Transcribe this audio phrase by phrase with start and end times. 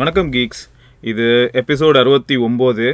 [0.00, 0.60] வணக்கம் கீக்ஸ்
[1.10, 1.24] இது
[1.60, 2.84] எபிசோட் அறுபத்தி ஒம்பது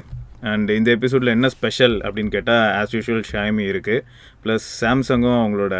[0.52, 4.02] அண்ட் இந்த எபிசோடில் என்ன ஸ்பெஷல் அப்படின்னு கேட்டால் ஆஸ் யூஷுவல் ஷாமி இருக்குது
[4.44, 5.76] ப்ளஸ் சாம்சங்கும் அவங்களோட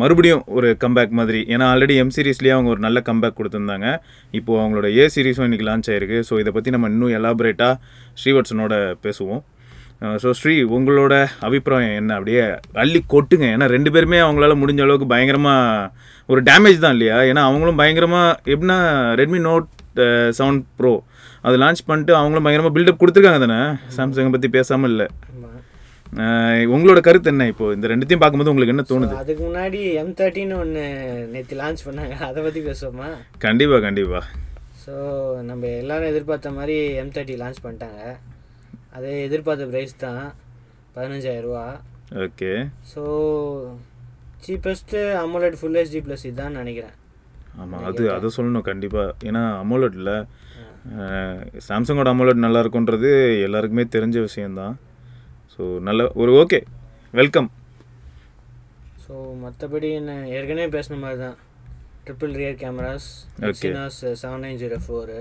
[0.00, 1.40] மறுபடியும் ஒரு கம்பேக் மாதிரி.
[1.52, 3.90] ஏன்னா ஆல்ரெடி எம் சீரீஸ்லேயே அவங்க ஒரு நல்ல கம்பேக் கொடுத்துருந்தாங்க.
[4.38, 6.18] இப்போது அவங்களோட ஏ சீரீஸும் இன்றைக்கி லான்ச் ஆயிருக்கு.
[6.30, 7.78] ஸோ இதை பற்றி நம்ம இன்னும் எலாபரேட்டாக
[8.22, 8.74] ஸ்ரீவட்சனோட
[9.06, 9.42] பேசுவோம்.
[10.24, 11.14] ஸோ ஸ்ரீ உங்களோட
[11.48, 12.18] அபிப்பிராயம் என்ன?
[12.18, 12.42] அப்படியே
[12.84, 13.46] அள்ளி கொட்டுங்க.
[13.56, 15.88] ஏன்னா ரெண்டு பேருமே அவங்களால முடிஞ்ச அளவுக்கு பயங்கரமாக
[16.32, 17.18] ஒரு டேமேஜ் தான் இல்லையா?
[17.30, 18.78] ஏன்னா அவங்களும் பயங்கரமாக எப்படின்னா
[19.22, 19.66] ரெட்மி நோட்
[20.38, 20.92] செவன் ப்ரோ
[21.46, 23.58] அது லான்ச் பண்ணிட்டு அவங்களும் பயங்கரமாக பில்டப் கொடுத்துருக்காங்க தானே?
[23.96, 25.06] சாம்சங்கை பற்றி பேசாமல் இல்லை.
[26.74, 27.66] உங்களோட கருத்து என்ன இப்போ?
[27.76, 29.14] இந்த ரெண்டுத்தையும் பார்க்கும்போது உங்களுக்கு என்ன தோணுது?
[29.22, 30.84] அதுக்கு முன்னாடி எம் தேர்ட்டின்னு ஒன்று
[31.32, 32.14] நேற்று லான்ச் பண்ணாங்க.
[32.28, 33.08] அதை பற்றி பேசுவோமா?
[33.44, 34.24] கண்டிப்பாக கண்டிப்பாக
[34.84, 34.94] ஸோ
[35.50, 38.02] நம்ம எல்லாரும் எதிர்பார்த்த மாதிரி எம் தேர்ட்டி லான்ச் பண்ணிட்டாங்க.
[38.96, 40.22] அது எதிர்பார்த்த ப்ரைஸ் தான்.
[40.96, 41.66] பதினஞ்சாயிரரூவா.
[42.26, 42.52] Okay
[42.92, 43.02] so
[44.44, 46.94] cheapest AMOLED full HD plus இதுதான் நினைக்கிறேன்.
[47.56, 50.12] ஆமாம் அது அதை சொல்லணும் கண்டிப்பாக ஏன்னா அமோலட்டில்
[51.66, 53.10] சாம்சங்கோட அமோலட் நல்லா இருக்குன்றது
[53.46, 54.74] எல்லாருக்குமே தெரிஞ்ச விஷயந்தான்
[55.52, 56.60] ஸோ நல்ல ஒரு ஓகே
[57.14, 57.48] வெல்கம்
[59.04, 61.36] ஸோ மற்றபடி என்ன ஏற்கனவே பேசின மாதிரி தான்
[62.04, 63.06] triple rear cameras.
[63.46, 65.18] Exynos seven nine zero four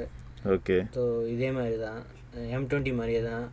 [0.50, 2.02] okay so இதே மாதிரி தான்
[2.50, 3.46] எம் டுவெண்ட்டி மாதிரியே தான்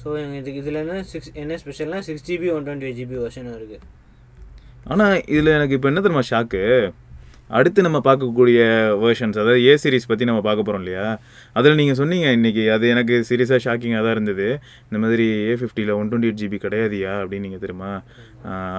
[0.00, 0.08] ஸோ
[0.38, 3.84] இதுக்கு இதில் என்ன சிக்ஸ் என்ன ஸ்பெஷல்னா six GB one twenty eight GB வருஷனும் இருக்குது
[4.86, 6.62] ஆனால் இதில் எனக்கு இப்போ என்ன தெரியுமா ஷாக்கு
[7.50, 8.58] அடுத்து நம்ம பார்க்கக்கூடிய
[9.02, 11.06] வேர்ஷன்ஸ் அதாவது ஏ சீரிஸ் பற்றி நம்ம பார்க்க போகிறோம் இல்லையா?
[11.58, 14.46] அதில் நீங்கள் சொன்னீங்க இன்றைக்கி அது எனக்கு சீரியஸாக ஷாக்கிங்காக தான் இருந்தது.
[14.86, 17.92] இந்த மாதிரி ஏ ஃபிஃப்டியில் ஒன் டுவெண்ட்டி எயிட் ஜிபி கிடையாதியா அப்படின்னு நீங்கள் தெரியுமா?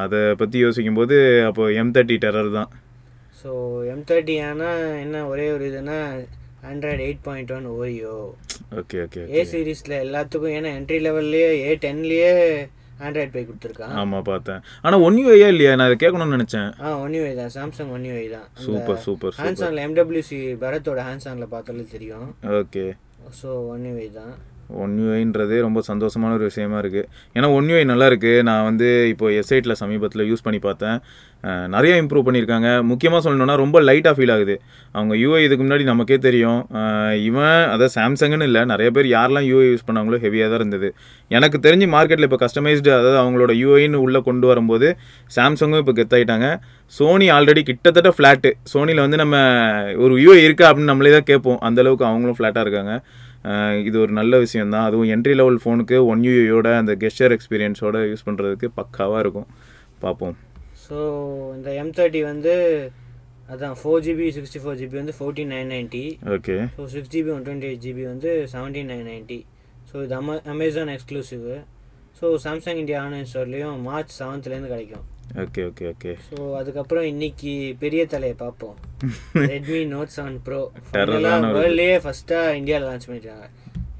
[0.03, 1.17] அதை பற்றி யோசிக்கும்போது
[1.49, 2.71] அப்போ எம் தேர்ட்டி டெரர் தான்.
[3.41, 3.51] ஸோ
[3.93, 5.99] எம் தேர்ட்டி ஆனால் என்ன ஒரே ஒரு இதுனா
[6.71, 8.15] Android eight point one Oreo
[8.79, 12.31] okay okay A சீரீஸில் எல்லாத்துக்கும் ஏன்னா என்ட்ரி லெவல்லையே ஏ டென்லேயே
[13.03, 14.61] ஆண்ட்ராய்டு பை கொடுத்துருக்கான் ஆமாம் பார்த்தேன்.
[14.85, 15.71] ஆனால் ஒன் யூஐயா இல்லையா?
[15.75, 16.69] நான் அதை கேட்கணும்னு நினச்சேன்.
[16.85, 17.51] ஆ ஒன் யூஐ தான்.
[17.57, 18.47] சாம்சங் ஒன் யூஐ தான்.
[18.65, 22.27] சூப்பர் சூப்பர் ஹேண்ட்ஸ் ஆனில் எம்டபிள்யூசி பரத்தோட ஹேண்ட்ஸ் ஆனில் பார்த்தாலே தெரியும்.
[22.61, 22.85] ஓகே.
[23.41, 24.35] ஸோ ஒன் யூஐ தான்.
[24.83, 29.79] ஒன்யூஐன்றதே ரொம்ப சந்தோஷமான ஒரு விஷயமா இருக்குது ஏன்னா ஒன் யூஐ நல்லா இருக்குது நான் வந்து இப்போ எஸ்ஐட்டில்
[29.83, 30.97] சமீபத்தில் யூஸ் பண்ணி பார்த்தேன்.
[31.73, 32.69] நிறைய இம்ப்ரூவ் பண்ணியிருக்காங்க.
[32.91, 34.55] முக்கியமாக சொல்லணுன்னா ரொம்ப லைட்டாக ஃபீல் ஆகுது.
[34.97, 36.61] அவங்க யூஐ இதுக்கு முன்னாடி நமக்கே தெரியும்.
[37.27, 38.61] இவன் அதை சாம்சங்னு இல்லை.
[38.71, 40.89] நிறைய பேர் யாரெல்லாம் யூஐ யூஸ் பண்ணாங்களோ ஹெவியாக தான் இருந்தது.
[41.37, 44.89] எனக்கு தெரிஞ்சு மார்க்கெட்டில் இப்போ கஸ்டமைஸ்டு அதாவது அவங்களோட யூஐன்னு உள்ளே கொண்டு வரும்போது
[45.37, 46.49] சாம்சங்கும் இப்போ கெத்தாயிட்டாங்க.
[46.97, 49.35] சோனி ஆல்ரெடி கிட்டத்தட்ட ஃப்ளாட்டு சோனியில் வந்து நம்ம
[50.05, 51.61] ஒரு யூஐ இருக்கா அப்படின்னு நம்மளே தான் கேட்போம்.
[51.69, 52.95] அந்தளவுக்கு அவங்களும் ஃப்ளாட்டாக இருக்காங்க.
[53.87, 58.25] இது ஒரு நல்ல விஷயம் தான் அதுவும் என்ட்ரி லெவல் ஃபோனுக்கு ஒன் யூயோட அந்த கெஸ்டர் எக்ஸ்பீரியன்ஸோட யூஸ்
[58.27, 59.49] பண்ணுறதுக்கு பக்காவாக இருக்கும்.
[60.03, 60.35] பார்ப்போம்
[60.85, 60.97] ஸோ
[61.57, 62.53] இந்த எம் தேர்ட்டி வந்து
[63.53, 66.03] அதான் four GB sixty four GB வந்து fourteen nine ninety
[66.35, 69.39] okay so six GB one twenty eight GB வந்து செவன்டீன் நைன் நைன்ட்டி
[69.91, 71.45] ஸோ இது அம Amazon exclusive
[72.19, 75.05] so Samsung India online ஸ்டோர்லேயும் March செவன்த்லேருந்து கிடைக்கும்.
[75.43, 77.53] ஓகே ஓகே ஓகே ஸோ அதுக்கப்புறம் இன்னைக்கு
[77.83, 78.75] பெரிய தலையை பார்ப்போம்.
[79.51, 80.59] ரெட்மி நோட் செவன் ப்ரோ
[80.95, 83.47] வேர்ல்ட்லேயே ஃபஸ்ட்டாக இந்தியாவில் லான்ச் பண்ணிட்டாங்க.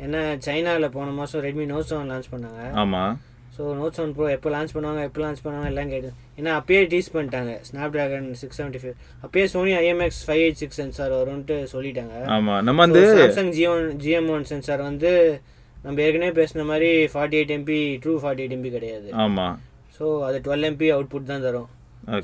[0.06, 2.62] ஏன்னா சைனாவில் போன மாதம் ரெட்மி நோட் செவன் லான்ச் பண்ணாங்க.
[2.84, 3.16] ஆமாம்
[3.56, 6.10] ஸோ நோட் செவன் ப்ரோ எப்போ லான்ச் பண்ணுவாங்க எப்போ லான்ச் பண்ணுவாங்க எல்லாம் கேட்டு
[6.40, 7.52] ஏன்னா அப்பயே டீஸ் பண்ணிட்டாங்க.
[7.68, 12.16] Snapdragon six seventy five அப்பயே Sony IMX five eight six sensor வரும்ன்ட்டு சொல்லிட்டாங்க.
[12.38, 15.14] ஆமாம் நம்ம வந்து Samsung GM GM one sensor வந்து
[15.86, 19.10] நம்ம ஏற்கனவே பேசின மாதிரி forty eight MP true forty eight MP கிடையாது.
[19.26, 19.56] ஆமாம்
[19.98, 21.70] ஸோ அது டுவெல் எம்பி அவுட்புட் தான் தரும்.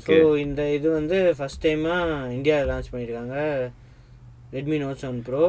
[0.06, 2.06] ஸோ இந்த இது வந்து ஃபஸ்ட் டைமாக
[2.36, 3.36] இந்தியாவில் லான்ச் பண்ணியிருக்காங்க
[4.56, 5.44] Redmi note seven pro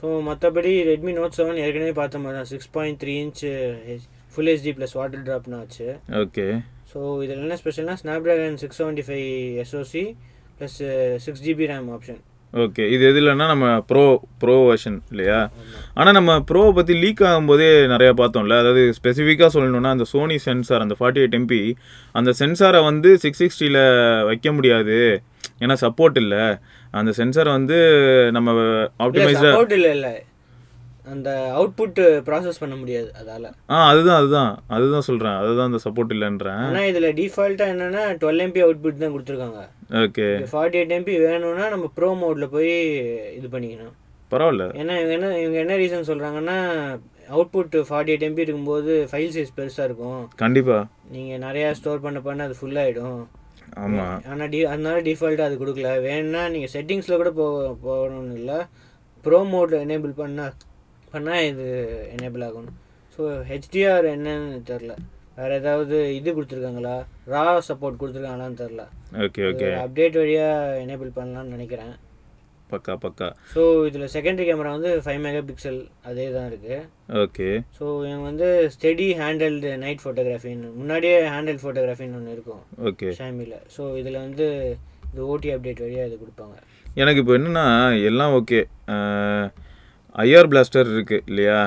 [0.00, 3.44] so மற்றபடி ரெட்மி நோட் செவன் ஏற்கனவே பார்த்த மாதிரி தான் six point three inch
[4.34, 5.86] full HD plus water ட்ராப்னு ஆச்சு.
[6.22, 6.46] ஓகே
[6.90, 7.94] ஸோ இதில் என்ன ஸ்பெஷல்னா
[8.26, 9.26] Snapdragon six seventy five
[9.64, 10.04] SoC
[10.58, 10.78] plus
[11.24, 12.20] six GB RAM option
[12.52, 15.50] okay இது எதுலன்னா நம்ம ப்ரோ ப்ரோ வெர்ஷன் இல்லையா?
[15.94, 18.58] ஆனால் நம்ம ப்ரோவை பற்றி லீக் ஆகும்போதே நிறையா பார்த்தோம்ல.
[18.58, 21.76] அதாவது ஸ்பெசிஃபிக்காக சொல்லணும்னா அந்த சோனி சென்சார் அந்த ஃபார்ட்டி எயிட் எம்பி
[22.12, 23.80] அந்த சென்சாரை வந்து சிக்ஸ் சிக்ஸ்டியில்
[24.24, 25.22] வைக்க முடியாது.
[25.60, 26.42] ஏன்னா சப்போர்ட் இல்லை.
[26.90, 27.78] அந்த சென்சாரை வந்து
[28.30, 28.50] நம்ம
[29.06, 30.14] ஆப்டிமைஸ்டாக இல்லை.
[31.12, 33.48] அந்த அவுட்புட் ப்ராசஸ் பண்ண முடியாது அதால்.
[33.74, 34.52] ஆ அதுதான் அதுதான்.
[34.76, 36.64] அதுதான் சொல்கிறேன் அதுதான் அந்த சப்போர்ட் இல்லைன்றேன்.
[36.68, 39.62] ஆனால் இதில் டிஃபால்ட்டாக என்னென்னா டுவெல் எம்பி அவுட்புட் தான் கொடுத்துருக்காங்க.
[40.02, 40.26] ஓகே.
[40.52, 42.74] ஃபார்ட்டி எயிட் எம்பி வேணும்னா நம்ம ப்ரோ மோடில் போய்
[43.38, 43.94] இது பண்ணிக்கணும்.
[44.32, 44.64] பரவாயில்ல.
[44.80, 46.56] ஏன்னா இவங்க என்ன இவங்க என்ன ரீசன் சொல்கிறாங்கன்னா
[47.34, 50.20] அவுட்புட் ஃபார்ட்டி எயிட் எம்பி இருக்கும்போது ஃபைல் சைஸ் பெருசாக இருக்கும்.
[50.42, 50.82] கண்டிப்பாக
[51.14, 53.20] நீங்கள் நிறையா ஸ்டோர் பண்ண பண்ண அது ஃபுல்லாகிடும்
[53.84, 55.88] ஆமாம் ஆனால் டி அதனால டிஃபால்ட்டாக அது கொடுக்கல.
[56.06, 57.46] வேணும்னா நீங்கள் செட்டிங்ஸில் கூட போ
[57.86, 58.58] போகணும்னு இல்லை.
[59.24, 60.54] ப்ரோ மோட் எனேபிள் பண்ணால்
[61.14, 61.66] பண்ணால் இது
[62.16, 62.76] எனேபிள் ஆகணும்.
[63.14, 63.22] ஸோ
[63.52, 64.92] ஹெச்டிஆர் என்னன்னு தெரில
[65.38, 66.96] வேறு ஏதாவது இது கொடுத்துருக்காங்களா?
[67.32, 68.84] ரா சப்போர்ட் கொடுத்துருக்காங்களான்னு தெரில
[69.24, 71.94] ஓகே ஓகே அப்டேட் வழியாக எனேபிள் பண்ணலாம்னு நினைக்கிறேன்.
[72.72, 73.28] பக்கா பக்கா.
[73.52, 75.78] ஸோ இதில் செகண்டரி கேமரா வந்து ஃபைவ் மெகா பிக்சல்
[76.08, 76.78] அதே தான் இருக்குது
[77.22, 77.46] ஓகே
[77.76, 82.62] ஸோ இவங்க வந்து ஸ்டெடி ஹேண்டல்டு நைட் ஃபோட்டோகிராஃபின்னு முன்னாடியே ஹேண்டல் ஃபோட்டோகிராஃபின்னு ஒன்று இருக்கும்.
[82.90, 84.48] ஓகே ஷாமியில் ஸோ இதில் வந்து
[85.10, 86.56] இந்த ஓடி அப்டேட் வழியாக இது கொடுப்பாங்க.
[87.02, 87.64] எனக்கு இப்போ என்னன்னா
[88.10, 88.60] எல்லாம் ஓகே
[90.14, 91.58] ஐஆர் பிளாஸ்டர் இருக்கு இல்லையா?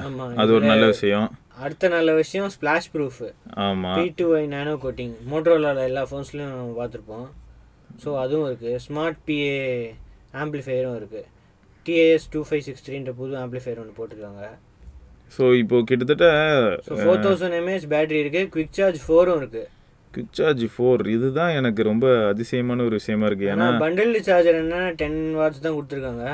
[0.41, 1.27] அது ஒரு நல்ல விஷயம்.
[1.65, 3.19] அடுத்த நல்ல விஷயம் ஸ்பிளாஷ் ப்ரூஃப்
[3.65, 7.27] ஆமாம் P two I nano coating மோட்டரோலாவில் எல்லா ஃபோன்ஸ்லையும் நம்ம பார்த்துருப்போம்.
[8.03, 9.57] ஸோ அதுவும் இருக்குது ஸ்மார்ட் பிஏ
[10.43, 11.27] ஆம்ப்ளிஃபையரும் இருக்குது
[11.85, 14.43] டிஏஎஸ் டூ ஃபைவ் சிக்ஸ் த்ரீன்ற புது ஆம்ப்ளிஃபையர் ஒன்று போட்டிருக்காங்க.
[15.35, 16.27] ஸோ இப்போ கிட்டத்தட்ட
[17.01, 19.67] ஃபோர் தௌசண்ட் எம்ஏஹெச் பேட்டரி இருக்குது குவிக் சார்ஜ் ஃபோரும் இருக்குது
[20.15, 23.45] குவிக் சார்ஜ் ஃபோர் இதுதான் எனக்கு ரொம்ப அதிசயமான ஒரு விஷயமா இருக்கு.
[23.53, 26.25] ஏன்னா பண்டில் சார்ஜர் என்ன டென் வாட்ஸ் தான் கொடுத்துருக்காங்க.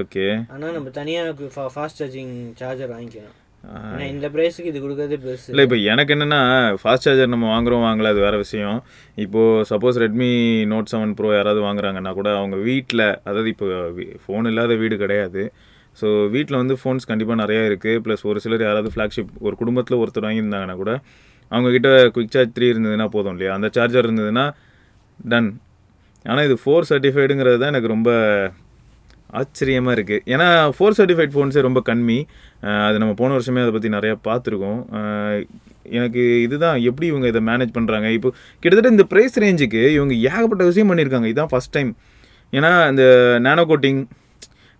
[0.00, 3.38] ஓகே ஆனால் நம்ம தனியாக ஃபாஸ்ட் சார்ஜிங் சார்ஜர் வாங்கிக்கணும்.
[3.94, 5.48] ஏன்னா இந்த ப்ரைஸுக்கு இது கொடுக்கறதே பெருசு.
[5.52, 6.40] இல்லை இப்போ எனக்கு என்னென்னா
[6.82, 8.78] ஃபாஸ்ட் சார்ஜர் நம்ம வாங்குறோம் வாங்கல அது வேறு விஷயம்.
[9.24, 10.30] இப்போது suppose Redmi
[10.72, 13.66] note seven pro யாராவது வாங்குறாங்கன்னா கூட அவங்க வீட்டில் அதாவது இப்போ
[14.24, 15.44] ஃபோன் இல்லாத வீடு கிடையாது.
[16.00, 20.26] ஸோ வீட்டில் வந்து ஃபோன்ஸ் கண்டிப்பாக நிறையா இருக்குது ப்ளஸ் ஒரு சிலர் யாராவது ஃப்ளாக்ஷிப் ஒரு குடும்பத்தில் ஒருத்தர்
[20.26, 20.92] வாங்கியிருந்தாங்கன்னா கூட
[21.52, 23.52] அவங்கக்கிட்ட குயிக் சார்ஜ் த்ரீ இருந்ததுன்னா போதும் இல்லையா?
[23.58, 24.44] அந்த சார்ஜர் இருந்ததுன்னா
[25.32, 25.50] டன்
[26.24, 28.10] ஆனால் இது ஃபோர் சர்டிஃபைடுங்கிறது தான் எனக்கு ரொம்ப
[29.40, 30.46] ஆச்சரியமாக இருக்குது ஏன்னா
[30.76, 32.16] ஃபோர் சர்டிஃபைட் ஃபோன்ஸே ரொம்ப கம்மி.
[32.86, 34.80] அது நம்ம போன வருஷமே அதை பற்றி நிறையா பார்த்துருக்கோம்.
[35.98, 38.30] எனக்கு இதுதான் எப்படி இவங்க இதை மேனேஜ் பண்ணுறாங்க இப்போ
[38.62, 41.28] கிட்டத்தட்ட இந்த ப்ரைஸ் ரேஞ்சுக்கு இவங்க ஏகப்பட்ட விஷயம் பண்ணியிருக்காங்க.
[41.32, 41.90] இதுதான் ஃபஸ்ட் டைம்
[42.58, 43.04] ஏன்னா இந்த
[43.46, 44.00] நேனோ கோட்டிங்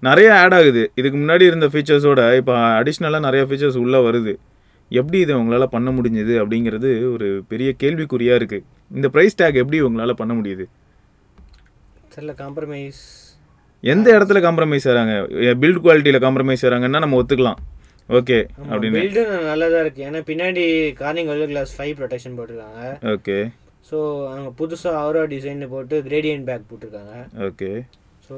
[0.09, 0.85] நிறைய ஆட் ஆகுது.
[1.01, 4.35] இதுக்கு முன்னாடி இருந்த ஃபீச்சர்ஸோட இப்போ அடிஷ்னலாக நிறைய ஃபீச்சர்ஸ் உள்ளே வருது.
[5.01, 8.67] எப்படி இதை உங்களால் பண்ண முடிஞ்சது அப்படிங்கிறது ஒரு பெரிய கேள்விக்குறியாக இருக்குது
[8.97, 10.65] இந்த ப்ரைஸ் டேக் எப்படி உங்களால் பண்ண முடியுது?
[12.15, 13.03] சரில காம்ப்ரமைஸ்
[13.93, 15.15] எந்த இடத்துல காம்ப்ரமைஸ் ஆகிறாங்க
[15.63, 17.61] பில்ட் குவாலிட்டியில் காம்ப்ரமைஸ் ஆகிறாங்கன்னா நம்ம ஒத்துக்கலாம்.
[18.19, 18.39] ஓகே
[18.73, 19.01] அப்படின்னு.
[19.03, 20.01] பில்டு நல்லதா இருக்கு.
[20.09, 20.65] ஏன்னா பின்னாடி
[21.01, 22.81] Corning velvet glass five protection போட்டிருக்காங்க.
[23.15, 23.39] ஓகே.
[23.91, 23.99] ஸோ
[24.33, 27.15] அவங்க புதுசாக அவரா டிசைன் போட்டு கிரேடியன்ட் பேக் போட்டிருக்காங்க.
[27.49, 27.71] ஓகே.
[28.27, 28.35] ஸோ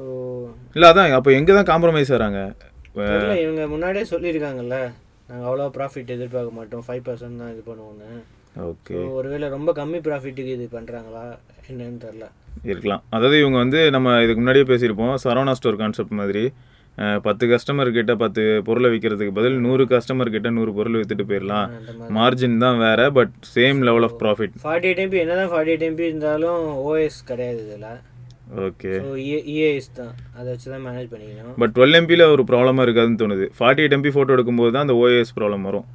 [0.75, 2.41] இல்லை அதான் அப்போ எங்கே தான் காம்ப்ரமைஸ் ஆகிறாங்க
[3.43, 4.77] இவங்க முன்னாடியே சொல்லியிருக்காங்கல்ல.
[5.29, 6.83] நாங்கள் அவ்வளோ ப்ராஃபிட் எதிர்பார்க்க மாட்டோம்.
[6.87, 8.09] ஃபைவ் பர்சன்ட் தான் இது பண்ணுவோன்னு
[8.69, 11.23] ஓகே ஒருவேளை ரொம்ப கம்மி ப்ராஃபிட்டுக்கு இது பண்ணுறாங்களா
[11.71, 12.25] என்னன்னு தெரில
[12.71, 13.03] இருக்கலாம்.
[13.15, 15.13] அதாவது இவங்க வந்து நம்ம இதுக்கு முன்னாடியே பேசியிருப்போம்.
[15.23, 16.43] சரவணா ஸ்டோர் கான்செப்ட் மாதிரி.
[17.25, 21.71] பத்து கஸ்டமர் கிட்ட பத்து பொருளை விற்கிறதுக்கு பதில் நூறு கஸ்டமர் கிட்ட நூறு பொருள் விற்றுட்டு போயிடலாம்
[22.17, 25.87] மார்ஜின் தான் வேற but same level of profit forty eight MP என்ன தான் ஃபார்ட்டி எயிட்
[25.89, 27.89] எம்பி இருந்தாலும் ஓஎஸ் கிடையாது இதில்.
[28.67, 29.11] ஓகே ஸோ
[29.53, 31.55] இஏஎஸ் தான் அதை வச்சு தான் மேனேஜ் பண்ணிக்கணும்.
[31.61, 33.45] பட் டுவெல் எம்பியில் ஒரு ப்ராப்ளமாக இருக்காதுன்னு தோணுது.
[33.57, 35.87] ஃபார்ட்டி எயிட் எம்பி ஃபோட்டோ எடுக்கும்போது தான் அந்த ஓஎஸ் ப்ராப்ளம் வரும்.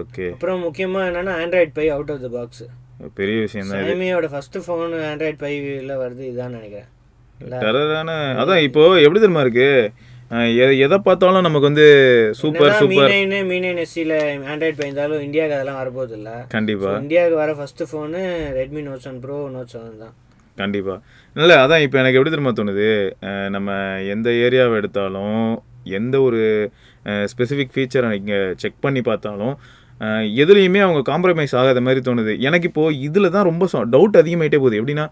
[0.00, 2.64] ஓகே அப்புறம் முக்கியமாக என்னன்னா Android Pie out of the box
[3.20, 6.90] பெரிய விஷயம் தான் சாமியோட ஃபர்ஸ்ட் ஃபோன் ஆண்ட்ராய்ட் பைவில் வருது இதான் நினைக்கிறேன்.
[7.64, 8.10] டெரரான
[8.42, 9.70] அதான் இப்போ எப்படி தெரியுமா இருக்கு?
[10.84, 11.84] எதை பார்த்தாலும் நமக்கு வந்து
[12.38, 14.14] super super nine Mi nine எஸ்சியில்
[14.52, 18.22] Android Pie இருந்தாலும் இந்தியாவுக்கு அதெல்லாம் வரப்போகுது இல்லை கண்டிப்பா இந்தியாவுக்கு வர first phone
[18.58, 20.14] Redmi note seven pro note seven தான்.
[20.62, 20.94] கண்டிப்பா.
[21.40, 22.90] இல்லை அதான் இப்போ எனக்கு எப்படி தெரியுமா தோணுது?
[23.54, 23.70] நம்ம
[24.14, 25.40] எந்த ஏரியாவை எடுத்தாலும்
[25.98, 26.42] எந்த ஒரு
[27.32, 29.54] ஸ்பெசிஃபிக் ஃபீச்சரை இங்கே செக் பண்ணி பார்த்தாலும்
[30.42, 32.32] எதுலேயுமே அவங்க காம்ப்ரமைஸ் ஆகாத மாதிரி தோணுது.
[32.46, 34.78] எனக்கு இப்போது இதில் தான் ரொம்ப டவுட் அதிகமாகிட்டே போகுது.
[34.80, 35.04] எப்படின்னா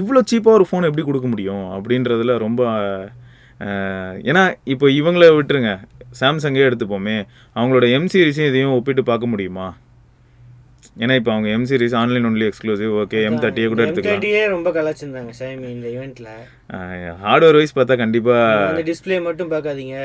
[0.00, 1.64] இவ்வளோ சீப்பாக ஒரு ஃபோன் எப்படி கொடுக்க முடியும்?
[1.76, 2.62] அப்படின்றதுல ரொம்ப
[4.30, 4.42] ஏன்னா
[4.74, 5.72] இப்போ இவங்கள விட்டுருங்க.
[6.20, 7.16] சாம்சங்கே எடுத்துப்போமே.
[7.56, 9.66] அவங்களோட எம் சீரிஸையும் இதையும் ஒப்பிட்டு பார்க்க முடியுமா?
[10.96, 14.14] ஏன்னா இப்போ அவங்க M series online only exclusive okay M தேர்ட்டியே கூட எடுத்துக்கலாம்.
[14.14, 16.30] தேர்ட்டியே ரொம்ப கலாச்சிருந்தாங்க சாமி இந்த ஈவெண்ட்டில்
[17.22, 19.98] ஹார்ட்வேர் வைஸ் பார்த்தா கண்டிப்பாக அந்த டிஸ்ப்ளே மட்டும் பார்க்காதீங்க.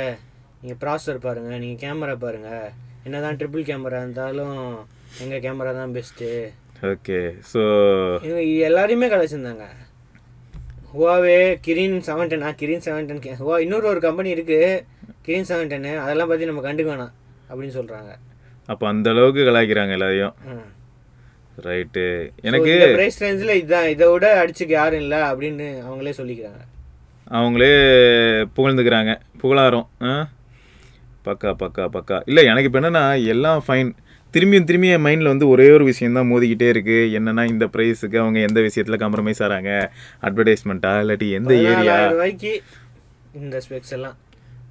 [0.61, 2.67] நீங்கள் ப்ராசர் பாருங்கள் நீங்கள் கேமரா பாருங்கள்
[3.05, 4.59] என்னதான் ட்ரிபிள் கேமரா இருந்தாலும்
[5.23, 6.29] எங்கள் கேமரா தான் பெஸ்ட்டு
[6.89, 7.19] ஓகே
[7.51, 7.61] ஸோ
[8.67, 9.65] எல்லாரையுமே கலாச்சிருந்தாங்க
[10.91, 14.69] Huawei green seven ten ah green seven ten Hua இன்னொரு ஒரு கம்பெனி இருக்குது
[15.25, 17.13] கிரீன் செவன் டென்னு அதெல்லாம் பற்றி நம்ம கண்டுக்க வேணாம்
[17.49, 18.11] அப்படின்னு சொல்கிறாங்க
[18.69, 20.36] அப்போ அந்த அளவுக்கு கலாய்க்கிறாங்க எல்லாரையும்.
[21.66, 22.06] ரைட்டு
[22.48, 26.62] எனக்கு ப்ரைஸ் ரேஞ்சில் இதுதான் இதை விட அடிச்சுக்க யாரும் இல்லை அப்படின்னு அவங்களே சொல்லிக்கிறாங்க.
[27.38, 27.74] அவங்களே
[28.57, 29.14] புகழ்ந்துக்கிறாங்க.
[29.42, 29.88] புகழாரம்.
[31.28, 32.18] பக்கா பக்கா பக்கா.
[32.30, 33.92] இல்லை எனக்கு இப்போ என்னென்னா எல்லாம் ஃபைன்
[34.34, 38.40] திரும்பியும் திரும்பி என் மைண்டில் வந்து ஒரே ஒரு விஷயம் தான் மோதிக்கிட்டே இருக்குது என்னென்னா இந்த ப்ரைஸுக்கு அவங்க
[38.48, 39.72] எந்த விஷயத்தில் காம்ப்ரமைஸ் ஆகிறாங்க
[40.28, 41.95] அட்வர்டைஸ்மெண்ட்டா இல்லாட்டி எந்த ஏரியா?
[43.42, 44.18] இந்த ஸ்பெக்ஸ் எல்லாம்.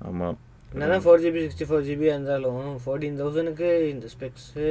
[0.08, 0.36] ஆமாம்
[0.74, 4.68] என்னதான் four GB sixty four GB இருந்தாலும் ஃபோர்டீன் தௌசண்ட்க்கு இந்த ஸ்பெக்ஸு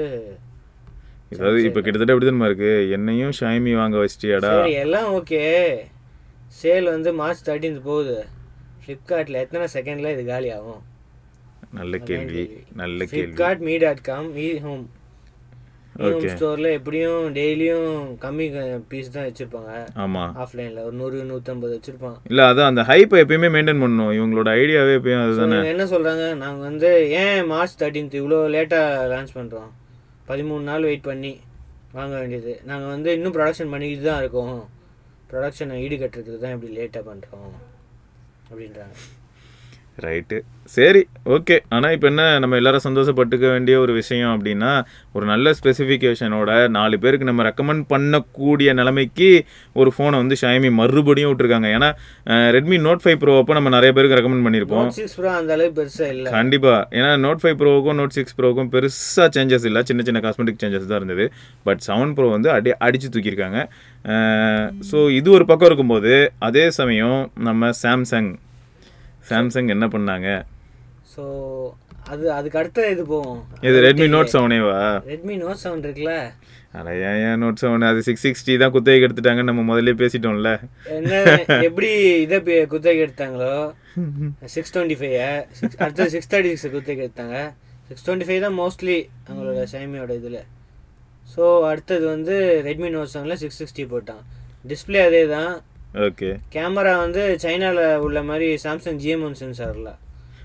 [1.34, 4.52] ஏதாவது இப்போ கிட்டத்தட்ட எப்படி தெரியுமா இருக்குது என்னையும் ஷாய்மி வாங்க வச்சிட்டியாடா?
[4.82, 5.42] எல்லாம் ஓகே
[6.60, 8.18] சேல் வந்து மார்ச் தேர்ட்டீன்த் போகுது.
[8.82, 10.82] ஃப்ளிப்கார்ட்டில் எத்தனை செகண்டில் இது காலி ஆகும்
[11.74, 12.44] நல்ல கேள்வி
[12.82, 13.12] நல்ல கேள்வி.
[13.14, 14.84] Flipkart Mi dot com Mi home
[16.02, 17.90] home ஸ்டோரில் எப்படியும் டெய்லியும்
[18.24, 18.46] கம்மி
[18.92, 19.72] பீஸ் தான் வச்சுருப்பாங்க.
[20.04, 24.12] ஆமாம் ஆஃப்லைனில் ஒரு நூறு நூற்றம்பது வச்சுருப்பான் இல்லை அதான் அந்த ஹைப்பை எப்பயுமே மெயின்டைன் பண்ணணும்.
[24.18, 25.60] இவங்களோட ஐடியாவே எப்பயும் அதுதானே?
[25.74, 26.92] என்ன சொல்கிறாங்க நாங்கள் வந்து
[27.24, 29.72] ஏன் மார்ச் தேர்ட்டீன்த் இவ்வளோ லேட்டாக லான்ச் பண்ணுறோம்
[30.30, 31.34] பதிமூணு நாள் வெயிட் பண்ணி
[31.98, 32.54] வாங்க வேண்டியது.
[32.70, 34.58] நாங்கள் வந்து இன்னும் ப்ரொடக்ஷன் பண்ணிக்கிட்டு தான் இருக்கோம்.
[35.32, 37.54] ப்ரொடக்ஷனை ஈடு கட்டுறதுக்கு தான் இப்படி லேட்டாக பண்ணுறோம்
[38.50, 38.96] அப்படின்றாங்க.
[40.06, 40.38] ரைட்டு
[40.76, 41.02] சரி
[41.36, 42.24] ஓகே ஆனால் இப்போ என்ன?
[42.42, 44.70] நம்ம எல்லாரும் சந்தோஷப்பட்டுக்க வேண்டிய ஒரு விஷயம் அப்படின்னா
[45.16, 49.28] ஒரு நல்ல ஸ்பெசிஃபிகேஷனோட நாலு பேருக்கு நம்ம ரெக்கமெண்ட் பண்ணக்கூடிய நிலைமைக்கு
[49.80, 51.70] ஒரு ஃபோனை வந்து ஷாயமி மறுபடியும் விட்டுருக்காங்க.
[51.78, 51.90] ஏன்னா
[52.56, 55.78] ரெட்மி நோட் ஃபைவ் ப்ரோ அப்போ நம்ம நிறைய பேருக்கு ரெக்கமெண்ட் பண்ணியிருப்போம் நோட் சிக்ஸ் ப்ரோ அந்த அளவுக்கு
[55.82, 56.26] பெருசா இல்ல.
[56.38, 59.84] கண்டிப்பாக ஏன்னா நோட் ஃபைவ் ப்ரோவுக்கும் நோட் சிக்ஸ் ப்ரோவுக்கும் பெருசாக சேஞ்சஸ் இல்லை.
[59.92, 61.28] சின்ன சின்ன காஸ்மெட்டிக் சேஞ்சஸ் தான் இருந்தது.
[61.68, 63.60] பட் செவன் ப்ரோ வந்து அடி அடித்து தூக்கியிருக்காங்க.
[64.92, 66.16] ஸோ இது ஒரு பக்கம் இருக்கும்போது
[66.50, 68.32] அதே சமயம் நம்ம சாம்சங்
[69.30, 70.30] சாம்சங் என்ன பண்ணாங்க?
[71.14, 71.24] ஸோ
[72.14, 73.40] அது அதுக்கு அடுத்த இது போவோம்.
[73.68, 74.80] இது ரெட்மி நோட் செவனேவா
[75.12, 76.16] ரெட்மி நோட் செவன் இருக்குல்ல?
[76.78, 80.52] அட ஏன் ஏன் நோட் செவன் அது சிக்ஸ் சிக்ஸ்டி தான் குத்தகைக்கு எடுத்துட்டாங்கன்னு நம்ம முதல்ல பேசிட்டோம்ல.
[80.98, 81.12] என்ன
[81.68, 81.92] எப்படி
[82.24, 82.38] இதை
[82.74, 83.54] குத்தகைக்கு எடுத்தாங்களோ?
[84.56, 85.16] சிக்ஸ் டுவெண்ட்டி ஃபைவ்
[85.84, 87.38] அடுத்தது சிக்ஸ் தேர்ட்டி சிக்ஸ் குத்தகைக்கு எடுத்தாங்க.
[87.90, 90.42] சிக்ஸ் டுவெண்ட்டி ஃபைவ் தான் மோஸ்ட்லி அவங்களோட சைமியோட இதில்.
[91.34, 92.36] ஸோ அடுத்தது வந்து
[92.70, 94.24] ரெட்மி நோட் செவனில் சிக்ஸ் சிக்ஸ்டி போட்டான்.
[94.72, 95.54] டிஸ்பிளே அதே தான்.
[95.94, 96.30] ஓகே.
[96.54, 99.90] கேமரா வந்து சைனால உள்ள மாதிரி சாம்சங் ஜிஎம் ஒன் சென்சார்ல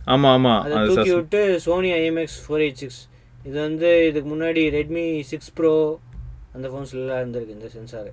[0.06, 3.00] ஆமாம் ஆமாம் அதை தூக்கி விட்டு Sony IMX four eight six
[3.40, 5.72] இது வந்து இதுக்கு முன்னாடி ரெட்மி சிக்ஸ் ப்ரோ
[6.54, 8.10] அந்த ஃபோன்ஸ்லாம் இருந்திருக்கு இந்த சென்சார்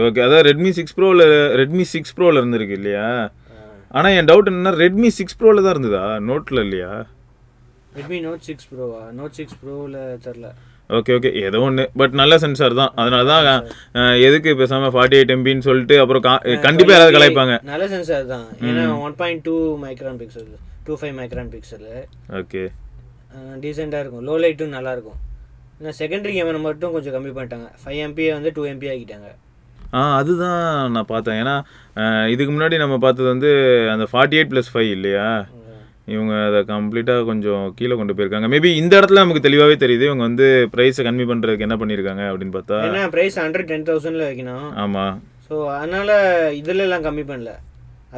[0.00, 1.24] ஓகே அதான் ரெட்மி சிக்ஸ் ப்ரோவில்
[1.60, 3.04] ரெட்மி சிக்ஸ் ப்ரோவில் இருந்திருக்கு இல்லையா?
[3.90, 6.02] ஆனால் என் டவுட் என்னன்னா ரெட்மி சிக்ஸ் ப்ரோவில் தான் இருந்ததா?
[6.28, 6.90] நோட்டில் இல்லையா?
[7.96, 10.46] ரெட்மி நோட் சிக்ஸ் ப்ரோவா நோட் சிக்ஸ் ப்ரோவில் தெரில
[10.98, 12.92] ஓகே ஓகே ஏதோ ஒன்று பட் நல்ல சென்சார் தான்.
[13.00, 13.46] அதனால தான்
[14.26, 16.24] எதுக்கு பேசாமல் ஃபார்ட்டி எயிட் எம்பின்னு சொல்லிட்டு அப்புறம்
[16.66, 17.54] கண்டிப்பாக யாராவது கலாய்ப்பாங்க.
[17.72, 18.46] நல்ல சென்சார் தான்.
[18.68, 20.50] ஏன்னா one point two micron pixel
[20.88, 21.88] two five micron pixel
[22.40, 22.64] okay
[23.64, 24.24] டீசெண்டாக இருக்கும்.
[24.28, 25.18] லோ லைட்டும் நல்லாயிருக்கும்
[25.78, 27.66] ஆனால் செகண்டரி கேமரா மட்டும் கொஞ்சம் கம்மி பண்ணிட்டாங்க.
[27.82, 29.28] ஃபைவ் எம்பியை வந்து டூ எம்பி ஆக்கிட்டாங்க.
[29.96, 30.62] ஆ அதுதான்
[30.94, 31.38] நான் பார்த்தேன்.
[31.42, 31.56] ஏன்னா
[32.34, 33.50] இதுக்கு முன்னாடி நம்ம பார்த்தது வந்து
[33.94, 35.26] அந்த ஃபார்ட்டி எயிட் ப்ளஸ் ஃபைவ் இல்லையா?
[36.14, 38.48] இவங்க அதை கம்ப்ளீட்டாக கொஞ்சம் கீழே கொண்டு போயிருக்காங்க.
[38.52, 40.04] மேபி இந்த இடத்துல நமக்கு தெளிவாகவே தெரியுது.
[40.08, 44.68] இவங்க வந்து ப்ரைஸை கம்மி பண்ணுறதுக்கு என்ன பண்ணியிருக்காங்க அப்படின்னு பார்த்தா ஏன்னா ப்ரைஸ் ஹண்ட்ரட் டென் தௌசண்டில் வைக்கணும்.
[44.84, 45.16] ஆமாம்
[45.48, 46.14] ஸோ அதனால்
[46.60, 47.52] இதுல எல்லாம் கம்மி பண்ணல.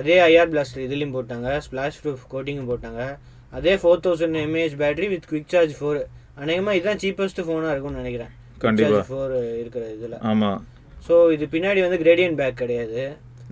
[0.00, 1.48] அதே ஐஆர் பிளாஸ்டர் இதுலேயும் போட்டாங்க.
[1.66, 3.02] ஸ்பிளாஷ் ப்ரூஃப் கோட்டிங்கும் போட்டாங்க.
[3.58, 6.00] அதே four thousand mAh battery with quick charge four
[6.42, 8.32] அநேகமாக இதுதான் சீப்பஸ்ட் ஃபோனாக இருக்கும்னு நினைக்கிறேன்.
[8.64, 9.00] கண்டிப்பா.
[9.08, 10.16] ஃபோர் இருக்கிற இதில்.
[10.32, 10.58] ஆமாம்
[11.06, 13.02] ஸோ இது பின்னாடி வந்து கிரேடியன்ட் பேக் கிடையாது.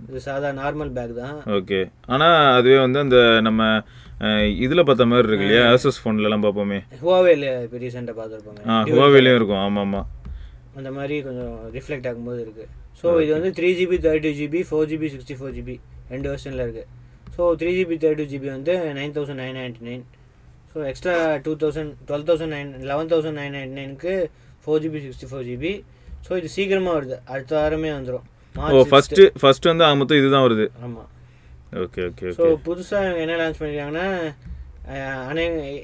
[0.09, 1.37] இது சாதா நார்மல் பேக் தான்.
[1.57, 1.79] ஓகே.
[2.13, 3.61] ஆனால் அதுவே வந்து அந்த நம்ம
[4.65, 5.63] இதில் பார்த்த மாதிரி இருக்கு இல்லையா?
[5.73, 6.79] ஆசஸ் ஃபோன்லலாம் பார்ப்போமே.
[7.01, 9.61] ஹுவாவேல இப்போ ரீசெண்டாக பார்த்துருப்பாங்க ஆ ஹுவாவேலையும் இருக்கும்.
[9.65, 9.83] ஆமாம்.
[9.85, 10.07] ஆமாம்
[10.79, 15.07] அந்த மாதிரி கொஞ்சம் ரிஃப்ளெக்ட் ஆகும்போது இருக்குது ஸோ இது வந்து three GB thirty GB four GB
[15.13, 15.75] sixty four GB
[16.13, 16.87] ரெண்டு வெர்ஷனில் இருக்குது
[17.35, 20.03] so three GB thirty GB வந்து nine thousand nine ninety nine
[20.71, 24.13] so extra two thousand twelve thousand nine eleven thousand nine ninety நைனுக்கு
[24.63, 25.73] four GB sixty four GB
[26.27, 27.17] so இது சீக்கிரமாக வருது.
[27.33, 28.25] அடுத்த வாரமே வந்துடும்
[28.71, 30.65] ஓ ஃபஸ்ட்டு ஃபஸ்ட்டு வந்து ஆக மொத்தம் இதுதான் வருது.
[30.83, 31.09] ஆமாம்
[31.77, 33.59] ஓகே ஓகே ஸோ புதுசாக என்ன லான்ச்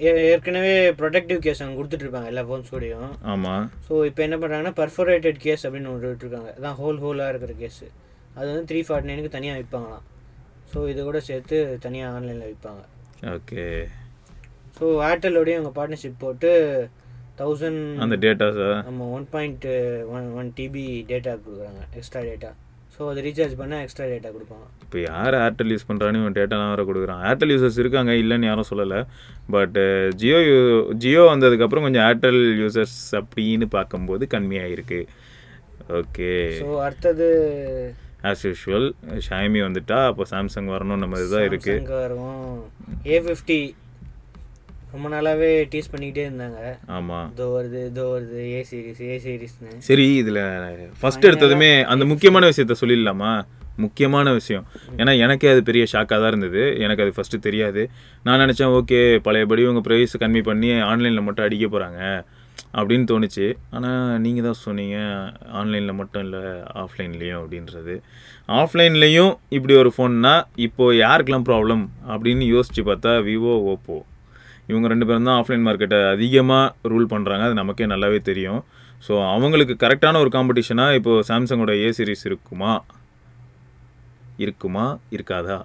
[0.04, 5.66] ஏ- ஏற்கனவே ப்ரொடெக்டிவ் கேஸ் அவங்க கொடுத்துட்ருப்பாங்க எல்லா ஃபோன்ஸோடையும் ஆமாம் ஸோ இப்போ என்ன பண்ணுறாங்கன்னா பர்ஃபரேட்டட் கேஸ்
[5.66, 7.88] அப்படின்னு ஒன்று விட்டுருக்காங்க அதான் ஹோல் ஹோலாக இருக்கிற கேஸு
[8.36, 10.06] அது வந்து த்ரீ ஃபார்ட்டி நைனுக்கு தனியாக விற்பாங்களாம்
[10.72, 12.82] ஸோ இது கூட சேர்த்து தனியாக ஆன்லைனில் விற்பாங்க
[13.34, 13.66] ஓகே
[14.78, 16.52] ஸோ ஏர்டெல்லோடையும் அவங்க பார்ட்னர்ஷிப் போட்டு
[17.40, 19.66] தௌசண்ட் அந்த டேட்டாஸா நம்ம one point
[20.16, 22.52] one one TB data கொடுக்குறாங்க எக்ஸ்ட்ரா டேட்டா
[22.96, 24.66] ஸோ அதை ரீசார்ஜ் பண்ணால் எக்ஸ்ட்ரா டேட்டா கொடுப்பாங்க.
[24.84, 27.22] இப்போ யார் ஏர்டெல் யூஸ் பண்ணுறான்னு இவன் டேட்டாலாம் வேறு கொடுக்குறான்.
[27.30, 29.00] ஏர்டெல் யூசர்ஸ் இருக்காங்க இல்லைன்னு யாரும் சொல்லலை.
[29.56, 29.80] பட்
[30.22, 30.60] ஜியோ யூ
[31.04, 35.00] ஜியோ வந்ததுக்கப்புறம் கொஞ்சம் ஏர்டெல் யூசர்ஸ் அப்படின்னு பார்க்கும்போது கம்மியாயிருக்கு.
[36.02, 37.30] ஓகே ஸோ அடுத்தது
[38.32, 38.88] ஆஸ் யூஷுவல்
[39.30, 42.60] ஷாமி வந்துட்டா அப்போ சாம்சங் வரணும் நம்ம இதுதான் இருக்குது வரும்.
[43.14, 43.60] ஏ ஃபிஃப்டி
[44.94, 46.60] ரொம்ப நாளாகவே டீஸ் பண்ணிக்கிட்டே இருந்தாங்க.
[46.98, 50.42] ஆமாம் இதோ வருது இதோ வருது ஏ சீரிஸ் ஏ சீரிஸ்னு சரி இதில்
[51.02, 53.32] ஃபர்ஸ்ட் எடுத்ததுமே அந்த முக்கியமான விஷயத்த சொல்லிடலாமா?
[53.84, 54.66] முக்கியமான விஷயம்.
[55.00, 56.64] ஏன்னா எனக்கே அது பெரிய ஷாக்காக தான் இருந்தது.
[56.86, 57.84] எனக்கு அது ஃபஸ்ட்டு தெரியாது.
[58.26, 62.02] நான் நினச்சேன் ஓகே பழையபடி உங்கள் ப்ரைஸ் கம்மி பண்ணி ஆன்லைனில் மட்டும் அடிக்க போகிறாங்க
[62.78, 63.48] அப்படின்னு தோணுச்சு.
[63.76, 64.98] ஆனால் நீங்கள் தான் சொன்னீங்க
[65.60, 66.44] ஆன்லைனில் மட்டும் இல்லை
[66.84, 67.96] ஆஃப்லைன்லேயும் அப்படின்றது.
[68.62, 70.36] ஆஃப்லைன்லேயும் இப்படி ஒரு ஃபோன்னா
[70.68, 74.00] இப்போது யாருக்கெல்லாம் ப்ராப்ளம் அப்படின்னு யோசித்து பார்த்தா விவோ ஓப்போ
[74.72, 78.62] இவங்க ரெண்டு பேரும் தான் ஆஃப்லைன் மார்க்கெட்டை அதிகமாக ரூல் பண்ணுறாங்க அது நமக்கே நல்லாவே தெரியும்.
[79.06, 82.74] ஸோ அவங்களுக்கு கரெக்டான ஒரு காம்படிஷனாக இப்போது சாம்சங்கோட ஏ சீரிஸ் இருக்குமா?
[84.46, 84.86] இருக்குமா?
[85.16, 85.58] இருக்காதா?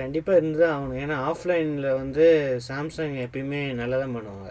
[0.00, 0.98] கண்டிப்பாக இருந்து தான் ஆகணும்.
[1.04, 2.26] ஏன்னா ஆஃப்லைனில் வந்து
[2.68, 4.50] சாம்சங் எப்பயுமே நல்லா தான் பண்ணுவாங்க.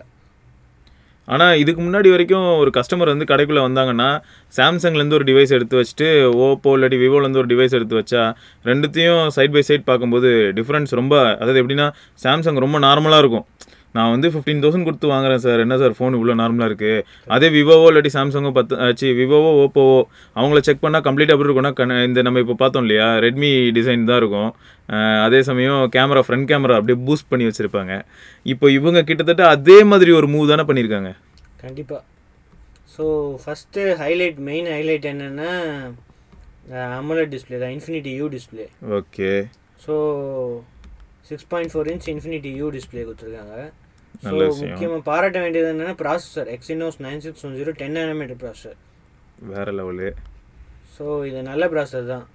[1.28, 4.10] ஆனால் இதுக்கு முன்னாடி வரைக்கும் ஒரு கஸ்டமர் வந்து கடைக்குள்ளே வந்தாங்கன்னா
[4.54, 6.10] சாம்சங்லேருந்து ஒரு டிவைஸ் எடுத்து வச்சுட்டு
[6.46, 8.24] ஓப்போ இல்லாட்டி விவோலேருந்து ஒரு டிவைஸ் எடுத்து வச்சா
[8.66, 10.30] ரெண்டுத்தையும் சைட் பை சைட் பார்க்கும்போது
[10.60, 11.88] டிஃப்ரென்ஸ் ரொம்ப அதாவது எப்படின்னா
[12.24, 13.46] சாம்சங் ரொம்ப நார்மலாக இருக்கும்.
[13.98, 15.62] நான் வந்து ஃபிஃப்டீன் தௌசண்ட் கொடுத்து வாங்குறேன் சார்.
[15.66, 17.04] என்ன சார் ஃபோன் இவ்வளோ நார்மலாக இருக்குது
[17.36, 20.00] அதே விவோவோ இல்லாட்டி சாம்சங்கோ பத்து ஆச்சு விவோவோ ஓப்போவோ
[20.40, 24.52] அவங்கள செக் பண்ணால் கம்ப்ளீட் எப்படி இருக்கும்னா இந்த நம்ம இப்போ பார்த்தோம் இல்லையா ரெட்மி டிசைன் தான் இருக்கும்.
[25.26, 27.94] அதே சமயம் கேமரா ஃப்ரண்ட் கேமரா அப்படியே பூஸ்ட் பண்ணி வச்சுருப்பாங்க.
[28.54, 31.12] இப்போ இவங்க கிட்டத்தட்ட அதே மாதிரி ஒரு மூவ் தானே பண்ணியிருக்காங்க.
[31.64, 32.04] கண்டிப்பாக
[32.96, 33.06] so
[33.42, 35.50] first highlight main highlight என்னென்னா
[37.00, 38.66] அமலட் டிஸ்பிளே தான் infinity U display
[39.00, 39.30] okay
[39.84, 39.94] so
[41.30, 43.56] six point four inch infinity U display கொடுத்துருக்காங்க.
[44.24, 44.36] ஸோ.
[44.62, 48.78] முக்கியமாக பாராட்ட வேண்டியது என்னென்னா processor Exynos nine six one zero ten nanometer processor
[49.52, 50.10] வேற லெவலு
[50.96, 52.26] ஸோ இது நல்ல ப்ராசஸர் தான்.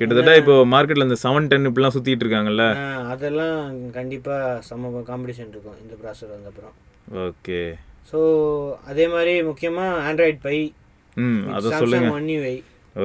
[0.00, 2.64] கிட்டத்தட்ட இப்போ மார்க்கெட்ல இந்த செவன் டென் இப்படிலாம் சுத்திட்டு இருக்காங்கல்ல?
[3.12, 3.58] அதெல்லாம்
[3.96, 6.74] கண்டிப்பாக செம்ம காம்படிஷன் இருக்கும் இந்த ப்ராசஸர் வந்தப்புறம்.
[7.26, 7.60] ஓகே.
[8.10, 8.18] ஸோ
[8.90, 10.58] அதே மாதிரி முக்கியமாக ஆண்ட்ராய்ட் பை
[11.16, 12.10] ம் அதை சொல்லுங்க.
[12.18, 12.56] One UI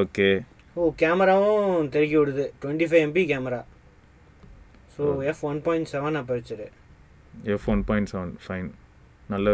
[0.02, 0.30] okay.
[0.78, 2.46] ஓ கேமராவும் தெருக்கி விடுது.
[2.62, 3.62] Twenty five MP camera
[4.96, 6.68] so F one point seven aperture
[7.54, 8.70] F one point seven fine
[9.30, 9.50] நல்ல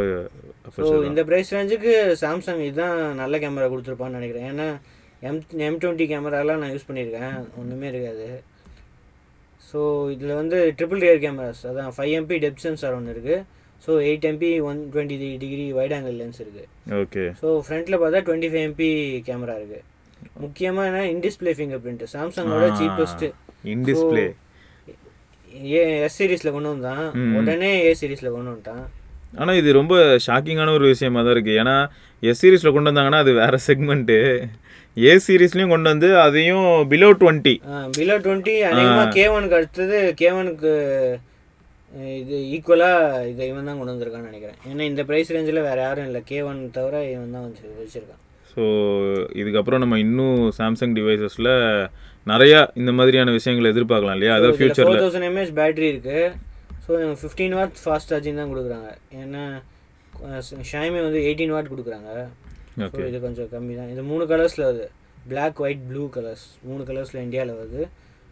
[0.78, 4.48] ஸோ இந்த ப்ரைஸ் ரேஞ்சுக்கு சாம்சங் இதுதான் நல்ல கேமரா கொடுத்துருப்பான்னு நினைக்கிறேன்.
[4.52, 4.68] ஏன்னா
[5.22, 7.36] எம் எம் டுவெண்ட்டி கேமராலாம் நான் யூஸ் பண்ணியிருக்கேன்.
[7.62, 8.28] ஒன்றுமே இருக்காது.
[9.70, 9.80] ஸோ
[10.14, 13.38] இதில் வந்து ட்ரிபிள் ரியர் கேமராஸ் அதான் ஃபைவ் எம்பி டெப் சென்சார் ஒன்று இருக்குது
[13.84, 16.66] so eight MP one twenty three degree wide angle lens இருக்குது
[17.02, 18.90] ஓகே ஸோ ஃப்ரண்ட்டில் பார்த்தா டுவெண்ட்டி ஃபைவ் எம்பி
[19.28, 19.86] கேமரா இருக்குது
[20.46, 21.02] முக்கியமாக என்ன?
[21.14, 23.28] In display fingerprint சாம்சங்கோட cheapest
[23.74, 24.26] in display
[25.74, 27.06] A S சீரீஸில் கொண்டு வந்தான்.
[27.40, 28.84] உடனே ஏ சீரீஸில் கொண்டு வந்துட்டான்.
[29.40, 31.78] ஆனால் இது ரொம்ப ஷாக்கிங்கான ஒரு விஷயமா தான் இருக்குது ஏன்னா
[32.24, 34.18] எஸ் சீரிஸில் கொண்டு வந்தாங்கன்னா அது வேற செக்மெண்ட்டு
[35.08, 37.54] ஏ சீரிஸ்லையும் கொண்டு வந்து அதையும் பிலோ டுவெண்ட்டி
[37.98, 40.72] பிலோ டுவெண்ட்டி அதிகமாக கே ஒனுக்கு அடுத்தது கே ஒனுக்கு
[42.22, 44.58] இது ஈக்குவலாக இதை இவன் தான் கொண்டு வந்திருக்கான்னு நினைக்கிறேன்.
[44.70, 46.22] ஏன்னா இந்த ப்ரைஸ் ரேஞ்சில் வேறு யாரும் இல்லை.
[46.32, 48.22] கே ஒன் தவிர இவன் தான் வச்சு வச்சுருக்கான்.
[48.52, 48.64] ஸோ
[49.42, 51.54] இதுக்கப்புறம் நம்ம இன்னும் சாம்சங் டிவைசஸில்
[52.32, 54.34] நிறையா இந்த மாதிரியான விஷயங்களை எதிர்பார்க்கலாம் இல்லையா?
[54.38, 56.24] அதாவது ஃபோர் ஃபியூச்சரில் தௌசண்ட் எம்ஏஹெச் பேட்டரி இருக்குது
[56.86, 58.90] so fifteen watt fast charging தான் கொடுக்குறாங்க.
[59.22, 59.44] ஏன்னா
[60.72, 62.12] ஷாமி வந்து எயிட்டீன் வாட் கொடுக்குறாங்க.
[62.86, 63.90] ஓகே இது கொஞ்சம் கம்மி தான்.
[63.94, 64.88] இது மூணு கலர்ஸில் வருது.
[65.32, 67.84] Black ஒயிட் ப்ளூ கலர்ஸ் மூணு கலர்ஸில் இந்தியாவில் வருது.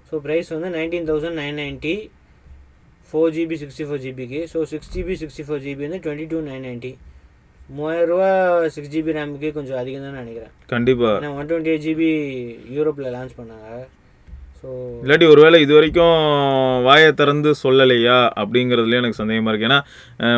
[0.10, 1.96] ஸோ ப்ரைஸ் வந்து nineteen thousand nine ninety
[3.10, 6.66] four GB sixty four ஜிபிக்கு so six GB sixty four GB வந்து டுவெண்ட்டி டூ நைன்
[6.68, 6.92] நைன்ட்டி
[7.75, 8.29] மூவாயிரரூவா
[8.74, 10.51] சிக்ஸ் ஜிபி ரேமுக்கு கொஞ்சம் அதிகம் தான் நினைக்கிறேன்.
[10.74, 12.09] கண்டிப்பாக ஏன்னா ஒன் டுவெண்ட்டி எயிட் ஜிபி
[12.75, 13.69] யூரோப்பில் லான்ச் பண்ணாங்க.
[14.62, 14.69] ஸோ
[15.03, 16.15] இல்லாட்டி ஒருவேளை இது வரைக்கும்
[16.88, 19.79] வாயை திறந்து சொல்லலையா அப்படிங்கிறதுல எனக்கு சந்தேகமாக இருக்குது ஏன்னா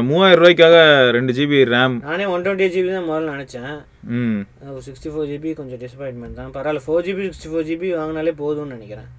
[0.08, 0.76] மூவாயிரம் ரூபாய்க்காக
[1.18, 3.72] ரெண்டு ஜிபி ரேம் நானே ஒன் டுவெண்ட்டி எயிட் ஜிபி தான் முதல்ல நினச்சேன்.
[4.18, 4.42] ம்.
[4.88, 6.52] சிக்ஸ்டி ஃபோர் ஜிபி கொஞ்சம் டிசப்பாயின்மெண்ட் தான்.
[6.58, 9.10] பரவாயில்ல four GB sixty four GB வாங்கினாலே போதும்னு நினைக்கிறேன்.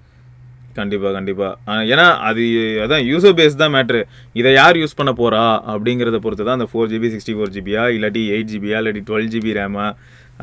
[0.75, 2.43] கண்டிப்பாக கண்டிப்பாக ஏன்னா அது
[2.83, 4.01] அதான் யூசர் பேஸ் தான் மேட்ரு
[4.35, 5.43] இதை யார் யூஸ் பண்ண போகிறா
[5.73, 9.53] அப்படிங்கிறத பொறுத்து தான் அந்த ஃபோர் ஜிபி சிக்ஸ்டி ஃபோர் ஜிபியா இல்லாட்டி எயிட் ஜிபியா இல்லாட்டி டுவெல் ஜிபி
[9.59, 9.87] ரேமா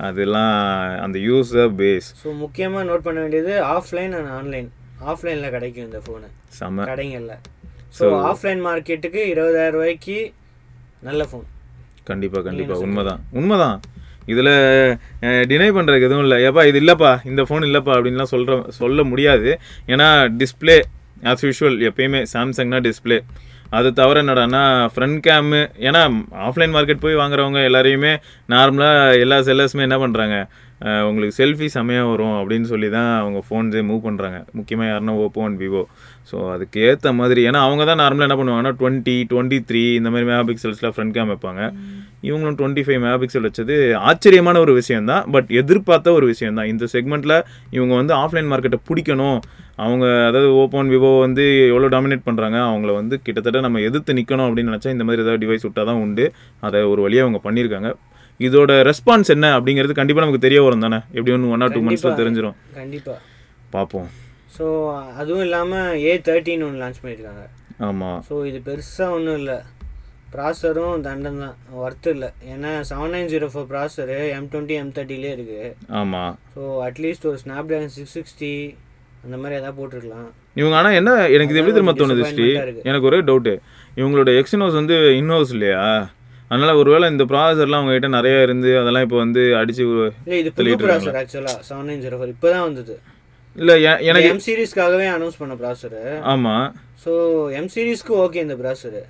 [0.08, 0.52] அதெல்லாம்
[1.04, 4.68] அந்த யூசர் பேஸ் ஸோ முக்கியமாக நோட் பண்ண வேண்டியது ஆஃப்லைன் அண்ட் ஆன்லைன்
[5.06, 6.84] ஆஃப்லைனில் கிடைக்கும் இந்த ஃபோனு செம.
[6.90, 7.34] கடைங்கள்ல.
[7.94, 10.18] ஸோ ஆஃப்லைன் மார்க்கெட்டுக்கு இருபதாயிரம் ரூபாய்க்கு
[11.02, 11.46] நல்ல ஃபோன்
[12.04, 13.20] கண்டிப்பாக கண்டிப்பாக உண்மைதான்.
[13.32, 13.78] உண்மைதான்.
[14.32, 14.52] இதில்
[15.50, 16.38] டினை பண்ணுறதுக்கு எதுவும் இல்லை.
[16.48, 19.50] ஏப்பா இது இல்லைப்பா இந்த ஃபோன் இல்லைப்பா அப்படின்லாம் சொல்கிற சொல்ல முடியாது.
[19.92, 20.08] ஏன்னா
[20.42, 20.78] டிஸ்ப்ளே
[21.32, 23.18] ஆஸ் யூஷுவல் எப்பயுமே சாம்சங்னா டிஸ்ப்ளே
[23.76, 24.60] அது தவிர என்னடானா
[24.92, 26.02] ஃப்ரண்ட் கேமு ஏன்னா
[26.48, 28.12] ஆஃப்லைன் மார்க்கெட் போய் வாங்குறவங்க எல்லாரையுமே
[28.52, 30.36] நார்மலாக எல்லா செல்லர்ஸுமே என்ன பண்ணுறாங்க
[31.08, 35.58] உங்களுக்கு செல்ஃபி செமையாக வரும் அப்படின்னு சொல்லி தான் அவங்க ஃபோன்ஸே மூவ் பண்ணுறாங்க முக்கியமாக யாருன்னா ஓப்போ அண்ட்
[35.64, 35.82] விவோ
[36.30, 40.28] ஸோ அதுக்கு ஏற்ற மாதிரி ஏன்னா அவங்க தான் நார்மலாக என்ன பண்ணுவாங்கன்னா டுவெண்ட்டி டுவெண்ட்டி த்ரீ இந்த மாதிரி
[40.30, 41.62] மெகா பிக்சல்ஸில் ஃப்ரண்ட் கேம் வைப்பாங்க.
[42.28, 43.76] இவங்களும் டுவெண்ட்டி ஃபைவ் மெகா பிக்சல் வச்சது
[44.08, 47.36] ஆச்சரியமான ஒரு விஷயம் தான் பட் எதிர்பார்த்த ஒரு விஷயம் தான் இந்த செக்மெண்ட்டில்
[47.76, 49.40] இவங்க வந்து ஆஃப்லைன் மார்க்கெட்டை பிடிக்கணும்.
[49.84, 54.72] அவங்க அதாவது ஓப்போன் விவோ வந்து எவ்வளோ டாமினேட் பண்ணுறாங்க அவங்கள வந்து கிட்டத்தட்ட நம்ம எதிர்த்து நிற்கணும் அப்படின்னு
[54.72, 56.24] நினச்சா இந்த மாதிரி ஏதாவது டிவைஸ் விட்டால் தான் உண்டு.
[56.68, 57.90] அதை ஒரு வழியாக அவங்க பண்ணியிருக்காங்க.
[58.46, 60.98] இதோட ரெஸ்பான்ஸ் என்ன அப்படிங்கிறது கண்டிப்பாக நமக்கு தெரிய வரும் தானே.
[61.16, 63.18] எப்படி ஒன்று ஒன் ஆர் டூ மந்த்ஸில் தெரிஞ்சிடும் கண்டிப்பாக
[63.74, 64.08] பார்ப்போம்
[64.56, 64.66] ஸோ
[65.20, 67.44] அதுவும் இல்லாமல் ஏ தேர்ட்டின் ஒன்று லான்ச் பண்ணியிருக்காங்க.
[67.88, 69.58] ஆமாம் ஸோ இது பெருசாக ஒன்றும் இல்லை.
[70.34, 71.54] ப்ராசரும் தண்டம் தான்.
[71.82, 72.28] ஒர்த்து இல்லை.
[72.52, 75.68] ஏன்னா seven nine zero four processor M twenty M தேர்ட்டிலே இருக்குது
[76.00, 78.52] ஆமாம் ஸோ அட்லீஸ்ட் ஒரு ஸ்னாப் ட்ராகன் சிக்ஸ் சிக்ஸ்டி
[79.24, 80.28] அந்த மாதிரி எதாவது போட்டிருக்கலாம்.
[80.60, 82.48] இவங்க ஆனால் என்ன எனக்கு இது எப்படி கொஞ்சம் தோணுது ஸ்ரீ.
[82.90, 83.54] எனக்கு ஒரே டவுட்டு
[84.00, 85.82] இவங்களோட எக்ஸினோஸ் வந்து இன்ஹவுஸ் இல்லையா?
[86.50, 90.78] அதனால ஒருவேளை இந்த ப்ராசர்லாம் அவங்க கிட்ட நிறைய இருந்து அதெல்லாம் இப்போ வந்து அடிச்சு இல்லை இது புது
[90.84, 92.96] ப்ராசர் ஆக்சுவலாக செவன் நைன் ஜீரோ ஃபோர் இப்போ தான் வந்தது.
[93.56, 93.74] இல்லை
[94.08, 96.66] எனக்கு எம் சீரிஸ்க்காகவே அனௌன்ஸ் பண்ண ப்ராசரு ஆமாம்
[97.04, 97.12] ஸோ
[97.60, 99.02] எம் சீரிஸ்க்கு ஓகே இந்த ப்ராசரு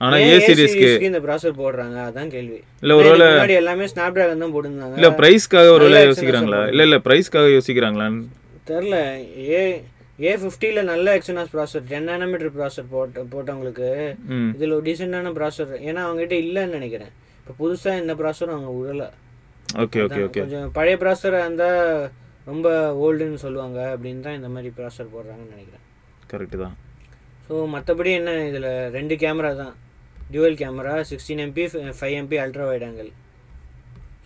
[0.00, 1.98] ஆனால் ஏ சீரிஸ்க்கு இந்த ப்ராசர் போடுறாங்க?
[2.08, 2.58] அதான் கேள்வி.
[2.82, 4.96] இல்லை ஒருவேளை முன்னாடி எல்லாமே ஸ்னாப் டிராகன் தான் போட்டிருந்தாங்க.
[4.98, 6.60] இல்லை ப்ரைஸ்க்காக ஒருவேளை யோசிக்கிறாங்களா?
[6.72, 8.20] இல்லை இல்லை ப்ரைஸ்க்காக யோசிக்கிறாங்களான்னு?
[8.70, 8.96] தெரில
[9.52, 9.62] ஏ
[10.18, 13.88] ஏ ஃபிஃப்டியில் நல்ல எக்ஸனாஸ் ப்ராசர் டென் நானோமீட்டர் ப்ராசர் போட்ட போட்டவங்களுக்கு
[14.56, 17.12] இதில் ஒரு டீசெண்டான ப்ராசர் ஏன்னா அவங்ககிட்ட இல்லைன்னு நினைக்கிறேன்.
[17.40, 19.08] இப்போ புதுசாக இந்த ப்ராசரும் அவங்க விடலை
[19.82, 21.82] ஓகே ஓகே ஓகே கொஞ்சம் பழைய ப்ராசராக இருந்தால்
[22.50, 22.68] ரொம்ப
[23.04, 23.78] ஓல்டுன்னு சொல்லுவாங்க.
[23.94, 25.84] அப்படின்னு தான் இந்த மாதிரி ப்ராசர் போடுறாங்கன்னு நினைக்கிறேன்.
[26.32, 26.76] கரெக்டு தான்.
[27.46, 28.70] ஸோ மற்றபடி என்ன இதில்?
[28.96, 29.74] ரெண்டு கேமரா தான்.
[30.30, 31.64] Dual camera sixteen MP
[31.98, 33.10] five MP ultra wide angle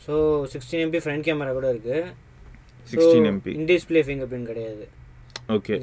[0.04, 0.14] so
[0.52, 1.98] sixteen MP front camera கூட இருக்குது
[2.92, 4.86] sixteen MP in display fingerprint கிடையாது.
[5.56, 5.74] ஓகே.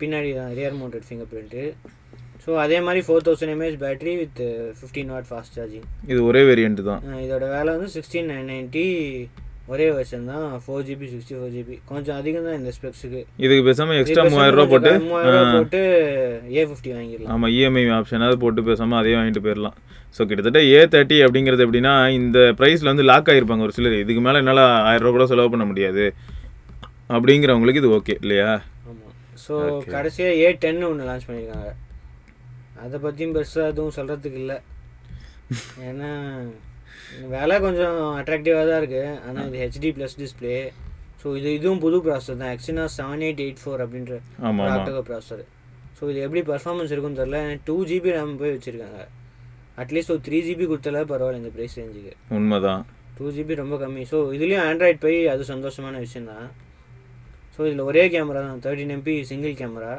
[0.00, 1.64] பின்னாடி தான் rear mounted fingerprint
[2.44, 4.40] so அதே மாதிரி four thousand mAh battery with
[4.78, 7.02] fifteen watt fast charging இது ஒரே variant தான்.
[7.24, 8.86] இதோட வேலை வந்து சிக்ஸ்டீன் நைன் நைன்ட்டி
[9.72, 10.46] ஒரே வெர்ஷன் தான்.
[10.62, 14.66] Four GB sixty four GB கொஞ்சம் அதிகம் தான் இந்த ஸ்பெக்ஸுக்கு இதுக்கு பேசாமல் எக்ஸ்ட்ரா மூவாயிரம் ரூபா
[14.72, 15.80] போட்டு மூவாயிரம் போட்டு
[16.56, 17.30] ஏ ஃபிஃப்டி வாங்கிடலாம்.
[17.34, 19.76] ஆமாம் இஎம்ஐ ஆப்ஷனாவது போட்டு பேசாமல் அதே வாங்கிட்டு போயிடலாம்.
[20.16, 23.96] ஸோ கிட்டத்தட்ட ஏ தேர்ட்டி அப்படிங்கிறது எப்படின்னா இந்த ப்ரைஸில் வந்து லாக் ஆகிருப்பாங்க ஒரு சிலர்.
[24.04, 26.06] இதுக்கு மேலே என்னால் ஆயிரம் ரூபா கூட செலவு பண்ண முடியாது.
[27.16, 28.50] அப்படிங்கிறவங்களுக்கு இது ஓகே இல்லையா?
[29.44, 29.54] ஸோ
[29.94, 31.70] கடைசியாக ஏ டென்னு ஒன்று லான்ச் பண்ணியிருக்காங்க
[32.82, 34.58] அதை பற்றியும் பெருசாக எதுவும் சொல்கிறதுக்கு இல்லை.
[35.88, 36.10] ஏன்னா
[37.32, 40.54] விலை கொஞ்சம் அட்ராக்டிவாக தான் இருக்குது ஆனால் இது ஹெச்டி ப்ளஸ் டிஸ்பிளே
[41.22, 42.52] ஸோ இது இதுவும் புது ப்ராசர் தான்.
[42.56, 44.14] Exynos seven eight eight four அப்படின்ற
[44.76, 45.42] ஆக்டோகோ ப்ராசர்
[45.98, 49.00] ஸோ இது எப்படி பர்ஃபார்மன்ஸ் இருக்குன்னு தெரில டூ ஜிபி ரேம் போய் வச்சுருக்காங்க.
[49.82, 52.82] அட்லீஸ்ட் ஒரு த்ரீ ஜிபி கொடுத்தாலே பரவாயில்ல இந்த ப்ரைஸ் ரேஞ்சுக்கு உண்மைதான்.
[53.18, 54.04] டூ ஜிபி ரொம்ப கம்மி.
[54.12, 56.46] ஸோ இதுலேயும் ஆண்ட்ராய்ட் போய் அது சந்தோஷமான விஷயம் தான்
[57.54, 58.60] ஸோ இதில் ஒரே கேமரா தான்.
[58.64, 59.94] Thirteen MP single camera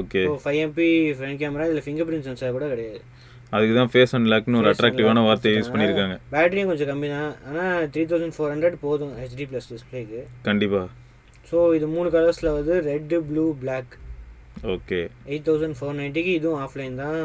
[0.00, 3.00] okay so five MP front camera இதில் ஃபிங்கர் பிரிண்ட் சென்சார் கூட கிடையாது.
[3.56, 6.16] அதுக்கு தான் ஃபேஸ் அண்ட் லாக்னு ஒரு அட்ராக்டிவான வார்த்தையை யூஸ் பண்ணியிருக்காங்க.
[6.32, 7.30] பேட்டரியும் கொஞ்சம் கம்மி தான்.
[7.48, 10.88] ஆனால் த்ரீ தௌசண்ட் ஃபோர் ஹண்ட்ரட் போதும் ஹெச்டி ப்ளஸ் டிஸ்பிளேக்கு கண்டிப்பாக
[11.50, 13.92] ஸோ இது மூணு கலர்ஸில் வந்து red blue black
[14.74, 14.98] okay
[15.30, 17.22] eight thousand four நைன்ட்டிக்கு இதுவும் ஆஃப்லைன் தான்.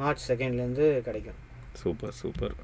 [0.00, 1.38] மார்ச் செகண்ட்லேருந்து கிடைக்கும்.
[1.82, 2.54] சூப்பர் சூப்பர்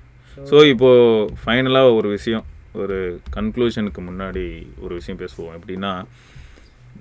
[0.50, 2.44] ஸோ இப்போது ஃபைனலாக ஒரு விஷயம்.
[2.74, 5.54] ஒரு கன்க்ளூஷனுக்கு முன்னாடி ஒரு விஷயம் பேசுவோம்.
[5.58, 6.04] எப்படின்னா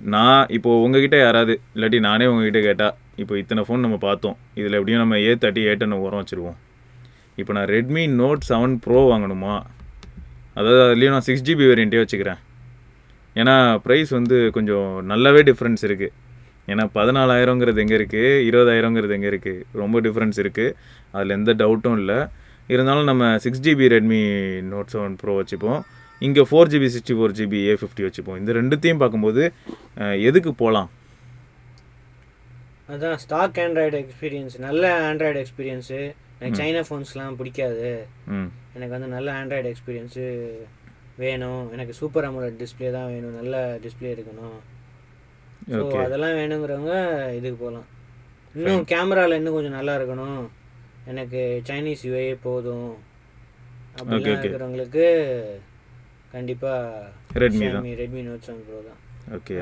[0.02, 4.36] நான் இப்போது உங்ககிட்ட யாராவது இல்லாட்டி நானே உங்ககிட்ட கேட்டால் இப்போ இத்தனை ஃபோன் நம்ம பார்த்தோம்.
[4.54, 6.58] இதில் எப்படியும் நம்ம ஏ தேர்ட்டி ஏ உரம் வச்சுருவோம்.
[7.36, 9.62] இப்போ நான் ரெட்மி நோட் செவன் ப்ரோ வாங்கணுமா?
[10.54, 12.40] அதாவது அதுலேயும் நான் சிக்ஸ் ஜிபி வேரியண்ட்டே வச்சுக்கிறேன்.
[13.36, 16.12] ஏன்னா ப்ரைஸ் வந்து கொஞ்சம் நல்லாவே டிஃப்ரென்ஸ் இருக்குது
[16.68, 20.74] ஏன்னா பதினாலாயிரங்கிறது எங்கே இருக்குது இருபதாயிரங்கிறது எங்கே இருக்குது ரொம்ப டிஃப்ரென்ஸ் இருக்குது
[21.12, 22.28] அதில் எந்த டவுட்டும் இல்லை.
[22.74, 24.22] இருந்தாலும் நம்ம six GB Redmi
[24.72, 25.80] Note seven Pro வச்சுப்போம்.
[26.26, 28.38] இங்கே four GB sixty four GB A fifty வச்சுப்போம்.
[28.40, 29.44] இந்த ரெண்டுத்தையும் பார்க்கும்போது
[30.28, 30.90] எதுக்கு போகலாம்
[32.94, 36.00] அதான் ஸ்டாக் ஆண்ட்ராய்டு எக்ஸ்பீரியன்ஸ் நல்ல ஆண்ட்ராய்டு எக்ஸ்பீரியன்ஸு
[36.40, 37.90] எனக்கு சைனா ஃபோன்ஸ்லாம் பிடிக்காது.
[38.76, 40.24] எனக்கு வந்து நல்ல ஆண்ட்ராய்டு எக்ஸ்பீரியன்ஸு
[41.24, 41.62] வேணும்.
[41.74, 43.34] எனக்கு சூப்பர் அமோலட் டிஸ்ப்ளே தான் வேணும்.
[43.40, 44.58] நல்ல டிஸ்ப்ளே இருக்கணும்
[45.72, 46.94] ஸோ அதெல்லாம் வேணுங்கிறவங்க
[47.38, 47.88] இதுக்கு போகலாம்
[48.58, 50.40] இன்னும் கேமராவில் இன்னும் கொஞ்சம் நல்லா இருக்கணும்.
[51.10, 52.90] எனக்கு சைனீஸ் யூஏ போதும்.
[53.98, 54.26] அப்படிலாம்.
[54.32, 55.06] இருக்கிறவங்களுக்கு
[56.34, 57.86] கண்டிப்பாக ரெட்மி தான்.
[58.00, 59.00] ரெட்மி நோட் செவன் ப்ரோ தான்.
[59.36, 59.54] ஓகே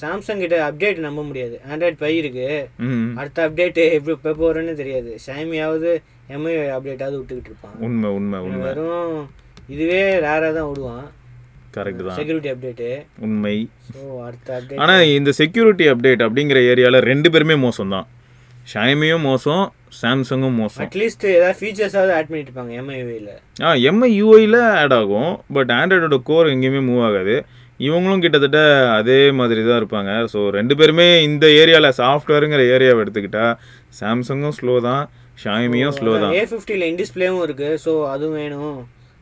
[0.00, 1.56] சாம்சங் கிட்ட அப்டேட் நம்ப முடியாது.
[1.70, 2.48] ஆண்ட்ராய்ட் பை இருக்கு.
[2.86, 5.10] ம் அடுத்த அப்டேட் எப்படி எப்போ போகிறேன்னு தெரியாது.
[5.26, 5.90] ஷாமியாவது
[6.36, 8.64] எம்ஐ அப்டேட்டாவது விட்டுக்கிட்டு இருப்பான் உண்மை உண்மை உண்மை.
[8.68, 9.18] வெறும்
[9.74, 11.06] இதுவே ரேராக தான் விடுவான்.
[11.76, 12.18] கரெக்ட் தான்.
[12.18, 12.90] செக்யூரிட்டி அப்டேட்டு
[13.26, 13.56] உண்மை.
[13.90, 18.08] ஸோ அடுத்த அப்டேட் ஆனால் இந்த செக்யூரிட்டி அப்டேட் அப்படிங்கிற ஏரியாவில் ரெண்டு பேருமே மோசம் தான்
[18.72, 19.64] ஷாமியும் மோசம்
[20.00, 20.84] சாம்சங்கும் மோசம்.
[20.84, 23.34] அட்லீஸ்ட் ஏதாவது ஃபீச்சர்ஸாவது ஆட் பண்ணிட்டு இருப்பாங்க எம்ஐவியில்
[23.66, 27.36] ஆ எம்ஐ யூஐயில் ஆட் ஆகும் பட் ஆண்ட்ராய்டோட கோர் எங்கேயுமே மூவ் ஆகாது.
[27.86, 28.60] இவங்களும் கிட்டத்தட்ட
[28.98, 30.12] அதே மாதிரி தான் இருப்பாங்க.
[30.32, 33.46] ஸோ ரெண்டு பேருமே இந்த ஏரியாவில் சாஃப்ட்வேருங்கிற ஏரியாவை எடுத்துக்கிட்டா
[34.00, 35.04] சாம்சங்கும் ஸ்லோ தான்
[35.42, 36.34] ஷாமியும் ஸ்லோ தான்.
[36.38, 38.78] ஏ ஃபிஃப்டியில் இன்டிஸ்பிளேவும் இருக்கு ஸோ அதுவும் வேணும்.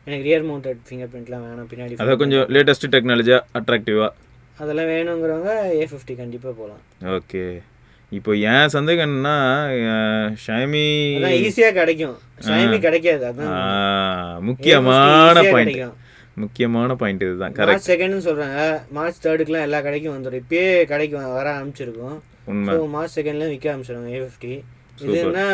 [0.07, 4.09] எனக்கு ரியர் மவுண்டட் ஃபிங்கர் பிரிண்ட்லாம் வேணும் பின்னாடி அதை கொஞ்சம் லேட்டஸ்ட் டெக்னாலஜியாக அட்ராக்டிவாக
[4.63, 5.51] அதெல்லாம் வேணுங்கிறவங்க
[5.81, 6.81] ஏ ஃபிஃப்டி கண்டிப்பாக போகலாம்.
[7.19, 7.43] ஓகே
[8.17, 9.35] இப்போ என் சந்தேகம் என்னன்னா
[10.45, 10.83] ஷாமி
[11.47, 12.17] ஈஸியாக கிடைக்கும்.
[12.47, 15.79] ஷாமி கிடைக்காது அதான் முக்கியமான பாயிண்ட்.
[16.43, 18.59] முக்கியமான பாயிண்ட் இதுதான் கரெக்ட் செகண்ட்னு சொல்கிறாங்க
[18.97, 22.17] மார்ச் தேர்டுக்குலாம் எல்லா கடைக்கும் வந்துடும் இப்பயே கடைக்கு வர ஆரம்பிச்சிருக்கும்.
[22.51, 22.75] உண்மை.
[22.95, 24.53] மார்ச் செகண்ட்ல விற்க ஆரம்பிச்சிடுவாங்க ஏ ஃபிஃப்டி
[25.09, 25.47] இதுன்னா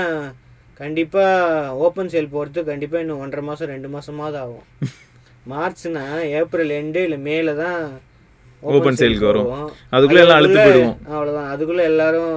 [0.79, 4.65] கண்டிப்பாக ஓப்பன் சேல் போகிறது கண்டிப்பாக இன்னும் ஒன்றரை மாதம் ரெண்டு மாதமாவது ஆகும்.
[5.51, 6.03] மார்ச்னா
[6.39, 7.81] ஏப்ரல் எண்டு இல்லை மேல தான்
[8.63, 9.49] Open sale க்கு வரும்.
[9.95, 10.95] அதுக்குள்ள எல்லாம் அழுத்து போயிடுவோம்.
[11.13, 12.33] அவ்வளோதான் அதுக்குள்ளே எல்லாரும்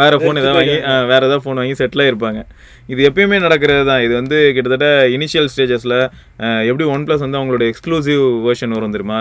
[0.00, 0.74] வேற ஃபோன் ஏதாவது வாங்கி
[1.10, 2.40] வேற ஏதாவது ஃபோன் வாங்கி செட்டில் ஆயிருப்பாங்க
[2.92, 5.94] இது எப்பயுமே நடக்கிறது தான் இது வந்து கிட்டத்தட்ட இனிஷியல் ஸ்டேஜஸில்
[6.70, 9.20] எப்படி ஒன் ப்ளஸ் வந்து அவங்களோட எக்ஸ்க்ளூசிவ் வெர்ஷன் வரும் தெரியுமா?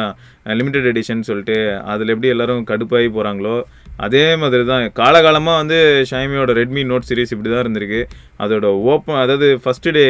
[0.60, 1.58] லிமிடெட் எடிஷன் சொல்லிட்டு
[1.94, 3.56] அதில் எப்படி எல்லாரும் கடுப்பாகி போகிறாங்களோ
[4.06, 5.78] அதே மாதிரி தான் காலகாலமாக வந்து
[6.12, 8.02] ஷாமியோட ரெட்மி நோட் சீரிஸ் இப்படி தான் இருந்திருக்கு.
[8.44, 10.06] அதோட ஓப்பன் அதாவது ஃபஸ்ட்டு டே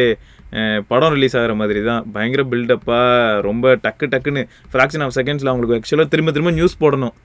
[0.92, 6.12] படம் ரிலீஸ் ஆகிற மாதிரி தான் பயங்கர பில்டப்பாக ரொம்ப டக்கு டக்குன்னு ஃப்ராக்ஷன் ஆஃப் செகண்ட்ஸில் அவங்களுக்கு ஆக்சுவலாக
[6.14, 7.16] திரும்ப திரும்ப நியூஸ் போடணும்.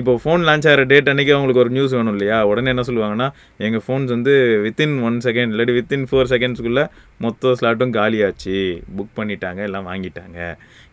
[0.00, 2.38] இப்போ ஃபோன் லான்ச் ஆகிற டேட் அன்றைக்கி அவங்களுக்கு ஒரு நியூஸ் வேணும் இல்லையா?
[2.50, 3.28] உடனே என்ன சொல்லுவாங்கன்னா
[3.66, 4.32] எங்கள் ஃபோன்ஸ் வந்து
[4.64, 6.84] வித்தின் ஒன் செகண்ட் இல்லாட்டி வித்தின் ஃபோர் செகண்ட்ஸ்க்குள்ளே
[7.24, 8.56] மொத்த ஸ்லாட்டும் காலியாச்சு.
[8.96, 10.38] புக் பண்ணிட்டாங்க எல்லாம் வாங்கிட்டாங்க.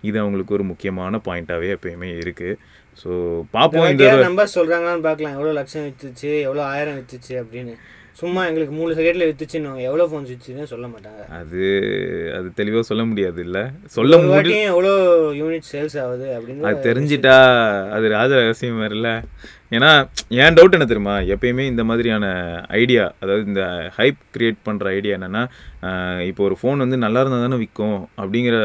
[0.10, 2.60] இது அவங்களுக்கு ஒரு முக்கியமான பாயிண்ட்டாகவே எப்பயுமே இருக்குது
[3.01, 3.10] ஸோ
[3.55, 5.36] பார்ப்போம் இந்த நம்பர் சொல்கிறாங்களான்னு பார்க்கலாம்.
[5.38, 7.75] எவ்வளோ லட்சம் வித்துச்சு எவ்வளோ ஆயிரம் வித்துச்சு அப்படின்னு.
[8.19, 11.21] சும்மா எங்களுக்கு மூணு செகண்டில் வித்துச்சுன்னு எவ்வளோ ஃபோன்ஸ் வித்துச்சுன்னு சொல்ல மாட்டாங்க.
[11.39, 11.62] அது
[12.38, 13.63] அது தெளிவாக சொல்ல முடியாது இல்லை.
[13.95, 14.91] சொல்ல ஒரு முடி வாட்டியும் எவ்வளோ
[15.39, 17.36] யூனிட் சேல்ஸ் ஆகுது அப்படின்னு அது தெரிஞ்சிட்டா
[17.95, 19.13] அது ராஜ ரகசியம் இல்லை.
[19.78, 19.91] ஏன்னா
[20.43, 21.17] என் டவுட் என்ன தெரியுமா?
[21.34, 22.26] எப்பயுமே இந்த மாதிரியான
[22.82, 23.63] ஐடியா அதாவது இந்த
[23.97, 25.43] ஹைப் கிரியேட் பண்ணுற ஐடியா என்னென்னா
[26.30, 28.58] இப்போ ஒரு ஃபோன் வந்து நல்லா இருந்தால் தானே விற்கும் அப்படிங்கிற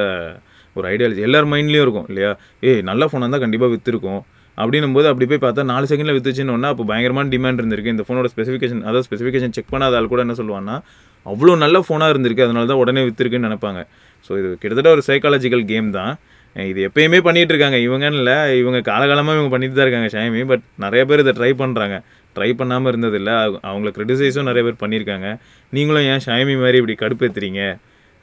[0.77, 2.33] ஒரு ஐடியாலஜி எல்லார் மைண்ட்லேயும் இருக்கும் இல்லையா?
[2.71, 4.23] ஏய் நல்ல ஃபோனாக இருந்தால் கண்டிப்பாக விற்றுருக்கும்
[4.57, 7.87] அப்படின்னும் போது அப்படி போய் பார்த்தா நாலு செகண்டில் வித்துச்சுன்னு அப்போ பயங்கரமான டிமாண்ட் இருந்திருக்கு.
[7.87, 10.81] இந்த ஃபோனோட ஸ்பெசிஃபிகேஷன் அதாவது ஸ்பெசிஃபிகேஷன் செக் பண்ணாத ஆள் கூட என்ன சொல்லுவான்னா
[11.27, 12.43] அவ்வளோ நல்ல ஃபோனாக இருந்திருக்கு.
[12.43, 13.87] அதனால தான் உடனே விற்றுருக்குன்னு நினைப்பாங்க.
[14.29, 16.19] ஸோ இது கிட்டத்தட்ட ஒரு சைக்காலஜிக்கல் கேம் தான்.
[16.55, 17.77] இது எப்பயுமே பண்ணிகிட்டு இருக்காங்க.
[17.77, 22.03] இவங்கன்னு இல்லை இவங்க காலகாலமாக இவங்க பண்ணிட்டு தான் இருக்காங்க ஷாமி பட் நிறைய பேர் இதை ட்ரை பண்ணுறாங்க
[22.35, 23.59] ட்ரை பண்ணாமல் இருந்ததில்ல.
[23.61, 25.39] அவங்க- அவங்கள க்ரிட்டிசைஸும் நிறைய பேர் பண்ணியிருக்காங்க.
[25.71, 27.77] நீங்களும் ஏன் ஷாமி மாதிரி இப்படி கடுப்பேற்றுறீங்க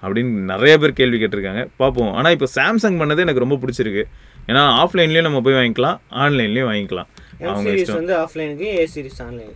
[0.04, 1.68] அப்படின்னு நிறைய பேர் கேள்வி கேட்டிருக்காங்க.
[1.78, 2.14] பார்ப்போம்.
[2.14, 4.04] ஆனால் இப்போ சாம்சங் பண்ணது எனக்கு ரொம்ப பிடிச்சிருக்கு.
[4.50, 7.10] ஏன்னா ஆஃப்லைன்லேயும் நம்ம போய் வாங்கிக்கலாம் ஆன்லைன்லேயும் வாங்கிக்கலாம்.
[7.50, 8.00] அவங்க இஷ்டம்.
[8.00, 9.54] வந்து ஆஃப்லைனுக்கு ஏ சீரிஸ் ஆன்லைன்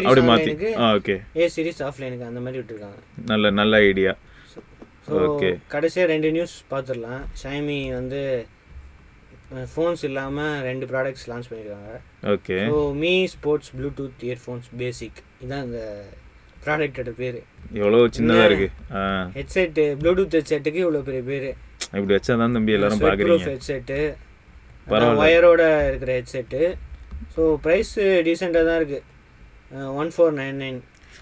[0.00, 0.52] அப்படி மாற்றி
[0.90, 3.00] ஓகே ஏ சீரிஸ் ஆஃப்லைனுக்கு அந்த மாதிரி விட்டுருக்காங்க.
[3.32, 4.14] நல்ல நல்ல ஐடியா
[5.24, 5.50] Okay.
[5.72, 8.20] கடைசியாக ரெண்டு நியூஸ் பார்த்துடலாம் ஷைமி வந்து
[9.72, 11.92] ஃபோன்ஸ் இல்லாமல் ரெண்டு ப்ராடக்ட்ஸ் லான்ச் பண்ணியிருக்காங்க
[12.32, 15.82] okay so Mi sports Bluetooth earphones basic இதான் இந்த
[16.64, 17.38] ப்ராடக்டோட பேர்.
[17.80, 18.68] எவ்வளோ சின்னதாக இருக்கு.
[18.96, 19.02] ஆ.
[19.36, 21.48] ஹெட்செட்டு ப்ளூடூத் ஹெட்செட்டுக்கு இவ்வளோ பெரிய பேர்.
[21.94, 23.98] இப்படி வச்சா தான் தம்பி எல்லாரும் பார்க்குறீங்க ஹெட்செட்டு
[24.90, 25.22] பரவாயில்ல.
[25.24, 26.60] ஒயரோட இருக்கிற ஹெட்செட்டு
[27.34, 27.94] ஸோ ப்ரைஸ்
[28.26, 29.04] டீசெண்டாக தான் இருக்குது
[30.00, 30.78] ஒன் ஃபோர் நைன் நைன்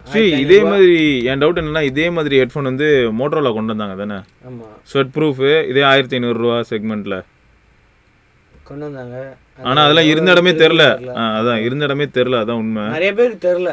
[0.06, 0.96] சரி இதே மாதிரி
[1.32, 2.88] என் டவுட் என்னன்னா இதே மாதிரி ஹெட்ஃபோன் வந்து
[3.20, 4.18] மோட்டரோலா கொண்டு வந்தாங்க தானே?
[4.48, 7.16] ஆமாம் ஸ்வெட் ப்ரூஃபு இதே ஆயிரத்தி ஐநூறுரூவா செக்மெண்ட்டில்
[8.68, 9.16] கொண்டு வந்தாங்க.
[9.68, 10.84] ஆனால் அதெல்லாம் இருந்த இடமே தெரில.
[11.38, 12.84] அதான் இருந்த இடமே தெரில அதான் உண்மை.
[12.96, 13.70] நிறைய பேருக்கு தெரில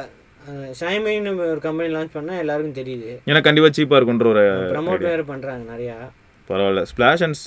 [0.80, 3.12] ஷைமின்னு ஒரு கம்பெனி லான்ச் பண்ணால் எல்லாருக்கும் தெரியுது.
[3.30, 5.98] ஏன்னா கண்டிப்பாக சீப்பாக இருக்குன்ற ஒரு ப்ரமோட் வேறு பண்ணுறாங்க நிறையா.
[6.52, 6.84] பரவாயில்ல.
[6.92, 7.40] Splash and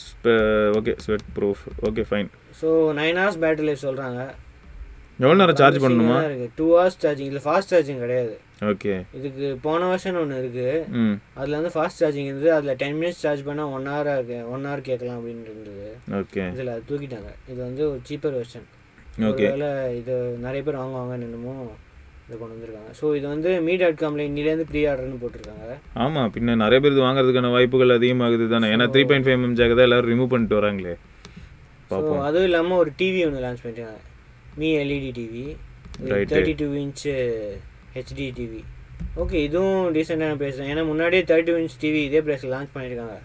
[0.79, 2.31] okay sweat proof okay fine
[2.63, 4.23] so nine hours battery life சொல்கிறாங்க
[5.23, 6.17] எவ்வளோ நேரம் சார்ஜ் பண்ணணுமா?
[6.29, 8.33] இருக்குது டூ ஹவர்ஸ் சார்ஜிங் இதில் ஃபாஸ்ட் சார்ஜிங் கிடையாது.
[8.71, 10.75] ஓகே இதுக்கு போன வருஷன் ஒன்று இருக்குது
[11.41, 12.51] அதில் வந்து ஃபாஸ்ட் சார்ஜிங் இருந்தது.
[12.57, 14.11] அதில் டென் மினிட்ஸ் சார்ஜ் பண்ணால் ஒன் ஹவர்
[14.55, 15.87] ஒன் ஹவர் கேட்கலாம் அப்படின்னு இருந்தது.
[16.21, 17.31] ஓகே இதில் அது தூக்கிட்டாங்க.
[17.53, 18.67] இது வந்து ஒரு சீப்பர் வெர்ஷன்
[19.31, 19.49] ஓகே
[20.01, 20.15] இது
[20.47, 21.55] நிறைய பேர் வாங்குவாங்கன்னு என்னமோ
[22.27, 22.91] இதை கொண்டு வந்திருக்காங்க.
[22.99, 25.75] ஸோ இது வந்து மீ டாட் காமில் இன்னிலேருந்து ப்ரீ ஆர்டர்னு போட்டிருக்காங்க.
[26.05, 28.69] ஆமாம் பின்ன நிறைய பேர் வாங்குறதுக்கான வாய்ப்புகள் அதிகமாகுது தானே.
[28.75, 30.95] ஏன்னா three point five M jack தான் எல்லாரும் ரிமூவ் பண்ணிட்டு வராங்களே.
[31.91, 33.99] ஸோ அதுவும் இல்லாமல் ஒரு டிவி ஒன்று லான்ச் பண்ணிட்டாங்க
[34.61, 35.45] Mi LED TV.
[36.33, 37.13] Thirty two inch
[37.97, 38.63] HD TV
[39.23, 40.71] okay இதுவும் டீசெண்டான ப்ரைஸ் தான்.
[40.73, 43.19] ஏன்னா முன்னாடியே தேர்ட்டி இன்ச் டிவி இதே ப்ரைஸில் லான்ச் பண்ணியிருக்காங்க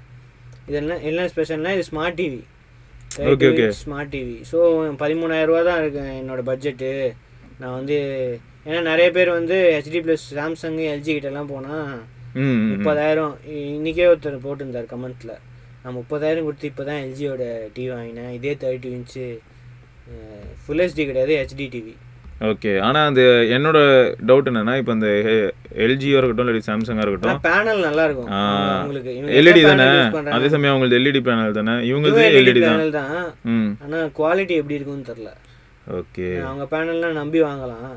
[0.69, 2.41] இதெல்லாம் என்ன ஸ்பெஷல்னா இது smart TV.
[3.81, 4.57] Smart TV so
[5.01, 6.91] பதிமூணாயிரரூவா தான் இருக்கு என்னோட பட்ஜெட்டு
[7.61, 7.97] நான் வந்து
[8.69, 11.93] ஏன்னா நிறைய பேர் வந்து ஹெச்டி ப்ளஸ் சாம்சங் எல்ஜி கிட்டலாம் போனால்
[12.71, 15.35] முப்பதாயிரம் இ- இன்னிக்கே ஒருத்தர் போட்டிருந்தார் கமெண்ட்டில்
[15.83, 17.43] நான் முப்பதாயிரம் கொடுத்து இப்போ தான் எல்ஜியோட
[17.75, 18.31] டிவி வாங்கினேன்.
[18.37, 19.25] இதே தேர்ட்டி இன்ச்சு
[20.61, 21.93] ஃபுல் ஹெச்டி கிடையாது ஹெச்டி டிவி
[22.49, 22.71] ஓகே.
[22.79, 23.21] ஆனால் அந்த
[23.55, 23.77] என்னோட
[24.27, 25.07] டவுட் என்னன்னா இப்போ இந்த
[25.83, 28.29] எல்ஜியாக இருக்கட்டும் இல்லாட்டி சாம்சங்காக இருக்கட்டும் பேனல் நல்லா இருக்கும்.
[28.79, 29.87] உங்களுக்கு இவங்க எல்இடி தானே?
[30.35, 31.75] அதே சமயம் அவங்களுக்கு எல்இடி பேனல் தானே?
[31.89, 33.17] இவங்களுக்கு எல்இடி panel தான்.
[33.83, 35.31] ஆனால் குவாலிட்டி எப்படி இருக்குன்னு தெரில
[35.99, 36.27] ஓகே.
[36.47, 37.91] அவங்க பேனல்லாம் நம்பி வாங்கலாம்.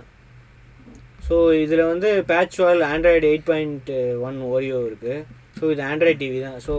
[1.33, 2.09] ஸோ இதில் வந்து
[2.63, 3.91] PatchWall Android eight point
[4.29, 5.15] one Oreo இருக்குது
[5.59, 6.59] ஸோ இது ஆண்ட்ராய்ட் டிவி தான்.
[6.67, 6.75] ஸோ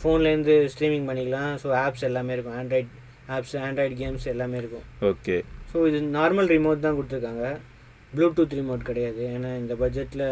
[0.00, 1.50] ஃபோன்லேருந்து ஸ்ட்ரீமிங் பண்ணிக்கலாம்.
[1.62, 2.54] ஸோ ஆப்ஸ் எல்லாமே இருக்கும்.
[2.60, 2.92] ஆண்ட்ராய்ட்
[3.36, 4.84] ஆப்ஸ் ஆண்ட்ராய்டு கேம்ஸ் எல்லாமே இருக்கும்.
[5.10, 5.36] ஓகே
[5.72, 7.46] ஸோ இது நார்மல் ரிமோட் தான் கொடுத்துருக்காங்க.
[8.12, 9.22] ப்ளூடூத் ரிமோட் கிடையாது.
[9.34, 10.26] ஏன்னா இந்த பட்ஜெட்டில்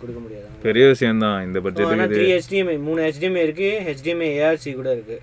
[0.00, 0.50] கொடுக்க முடியாது.
[0.68, 1.38] பெரிய விஷயம் தான்.
[1.48, 5.22] இந்த ஸோ பட்ஜெட்டுக்கு ஆனால் த்ரீ ஹெச்டிஎம்ஐ மூணு ஹெச்டிஎம்ஐ இருக்குது ஹெச்டிஎம்ஐ ஏஆர்சி கூட இருக்குது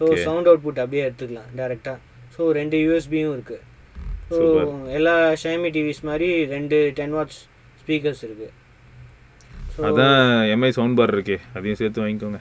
[0.00, 1.98] ஸோ சவுண்ட் அவுட்புட் அப்படியே எடுத்துக்கலாம் டேரெக்டாக
[2.36, 3.64] ஸோ ரெண்டு யூஎஸ்பியும் இருக்குது
[4.36, 4.44] ஸோ.
[4.98, 7.40] எல்லா ஷைமி டிவிஸ் மாதிரி ரெண்டு டென் வாட்ஸ்
[7.82, 8.54] ஸ்பீக்கர்ஸ் இருக்குது
[9.74, 10.20] ஸோ அதான்
[10.54, 11.38] எம்ஐ சவுண்ட் பார் இருக்கே.
[11.56, 12.40] அதையும் சேர்த்து வாங்கிக்கோங்க.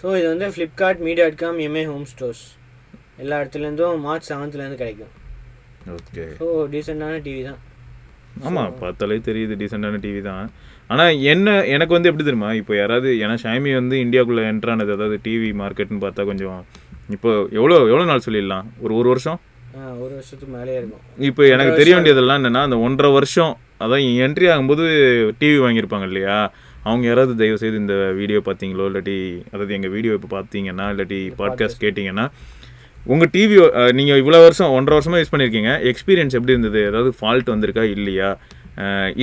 [0.00, 2.44] ஸோ இது வந்து Flipkart Mi dot com Mi home stores
[3.22, 5.14] எல்லா இடத்துலேருந்தும் மார்ச் செவன்த்லேருந்து கிடைக்கும்.
[5.96, 7.60] ஓகே ஸோ டீசெண்டான டிவி தான்.
[8.48, 10.44] ஆமாம் பார்த்தாலே தெரியுது டீசெண்டான டிவி தான்.
[10.92, 12.50] ஆனால் என்ன எனக்கு வந்து எப்படி தெரியுமா?
[12.60, 16.60] இப்போ யாராவது ஏன்னா ஷாமி வந்து இந்தியாவுக்குள்ளே என்ட்ரானது அதாவது டிவி மார்க்கெட்னு பார்த்தா கொஞ்சம்
[17.16, 18.66] இப்போ எவ்வளோ எவ்வளோ நாள் சொல்லிடலாம்?
[18.84, 19.38] ஒரு ஒரு வருஷம்?
[20.02, 21.02] ஒரு வருஷத்துக்கு மேலேயே இருக்கும்.
[21.28, 23.52] இப்போ எனக்கு தெரிய வேண்டியதெல்லாம் என்னன்னா அந்த ஒன்றரை வருஷம்
[23.84, 24.84] அதான் என்ட்ரி ஆகும்போது
[25.40, 26.38] டிவி வாங்கியிருப்பாங்க இல்லையா?
[26.86, 29.16] அவங்க யாராவது தயவு செய்து இந்த வீடியோ பார்த்தீங்களோ இல்லாட்டி
[29.52, 32.26] அதாவது எங்கள் வீடியோ இப்போ பார்த்தீங்கன்னா இல்லாட்டி பாட்காஸ்ட் கேட்டிங்கன்னா
[33.14, 33.56] உங்கள் டிவி
[33.98, 35.72] நீங்கள் இவ்வளோ வருஷம் ஒன்றரை வருஷமாக யூஸ் பண்ணியிருக்கீங்க.
[35.90, 36.80] எக்ஸ்பீரியன்ஸ் எப்படி இருந்தது?
[36.90, 37.84] ஏதாவது ஃபால்ட் வந்திருக்கா?
[37.96, 38.30] இல்லையா?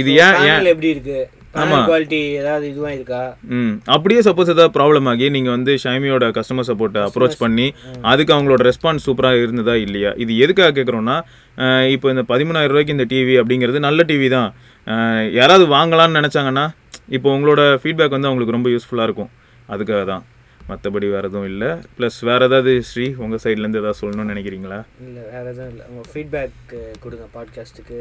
[0.01, 1.17] இது ஏன் ஏன் எப்படி இருக்கு?
[1.44, 3.19] பேனல் குவாலிட்டி ஏதாவது இருக்கா
[3.57, 3.73] ம்.
[3.87, 7.67] அப்படியே சப்போஸ் ஏதாவது ப்ராப்ளம் ஆகி நீங்கள் வந்து ஷைமியோட கஸ்டமர் சப்போர்ட்டை அப்ரோச் பண்ணி
[8.03, 10.11] அதுக்கு அவங்களோட ரெஸ்பான்ஸ் சூப்பராக இருந்ததா இல்லையா?
[10.17, 11.17] இது எதுக்காக கேட்குறோன்னா
[11.87, 14.49] இப்போ இந்த பதிமூணாயிரம் ரூபாய்க்கு இந்த டிவி அப்படிங்கிறது நல்ல டிவி தான்.
[15.31, 16.65] யாராவது வாங்கலாம்னு நினச்சாங்கன்னா
[17.09, 19.31] இப்போ உங்களோட ஃபீட்பேக் வந்து அவங்களுக்கு ரொம்ப யூஸ்ஃபுல்லாக இருக்கும்.
[19.69, 20.23] அதுக்காக தான்.
[20.69, 21.67] மற்றபடி வேறு எதுவும் இல்லை.
[21.97, 24.79] ப்ளஸ் வேறு ஏதாவது ஸ்ரீ உங்கள் சைட்லேருந்து ஏதாவது சொல்லணும்னு நினைக்கிறீங்களா?
[25.07, 25.85] இல்லை வேறு எதுவும் இல்லை.
[25.91, 27.99] உங்கள் ஃபீட்பேக் கொடுங்க பாட்காஸ்ட்டுக்கு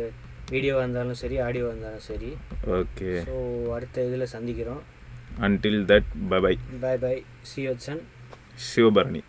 [0.50, 2.30] வீடியோவாக இருந்தாலும் சரி ஆடியோவாக இருந்தாலும் சரி.
[2.78, 3.34] ஓகே ஸோ
[3.72, 4.82] அடுத்த இதில் சந்திக்கிறோம்.
[5.40, 8.02] Until that bye bye bye bye C வச்சன்
[8.68, 9.22] சிவபரணி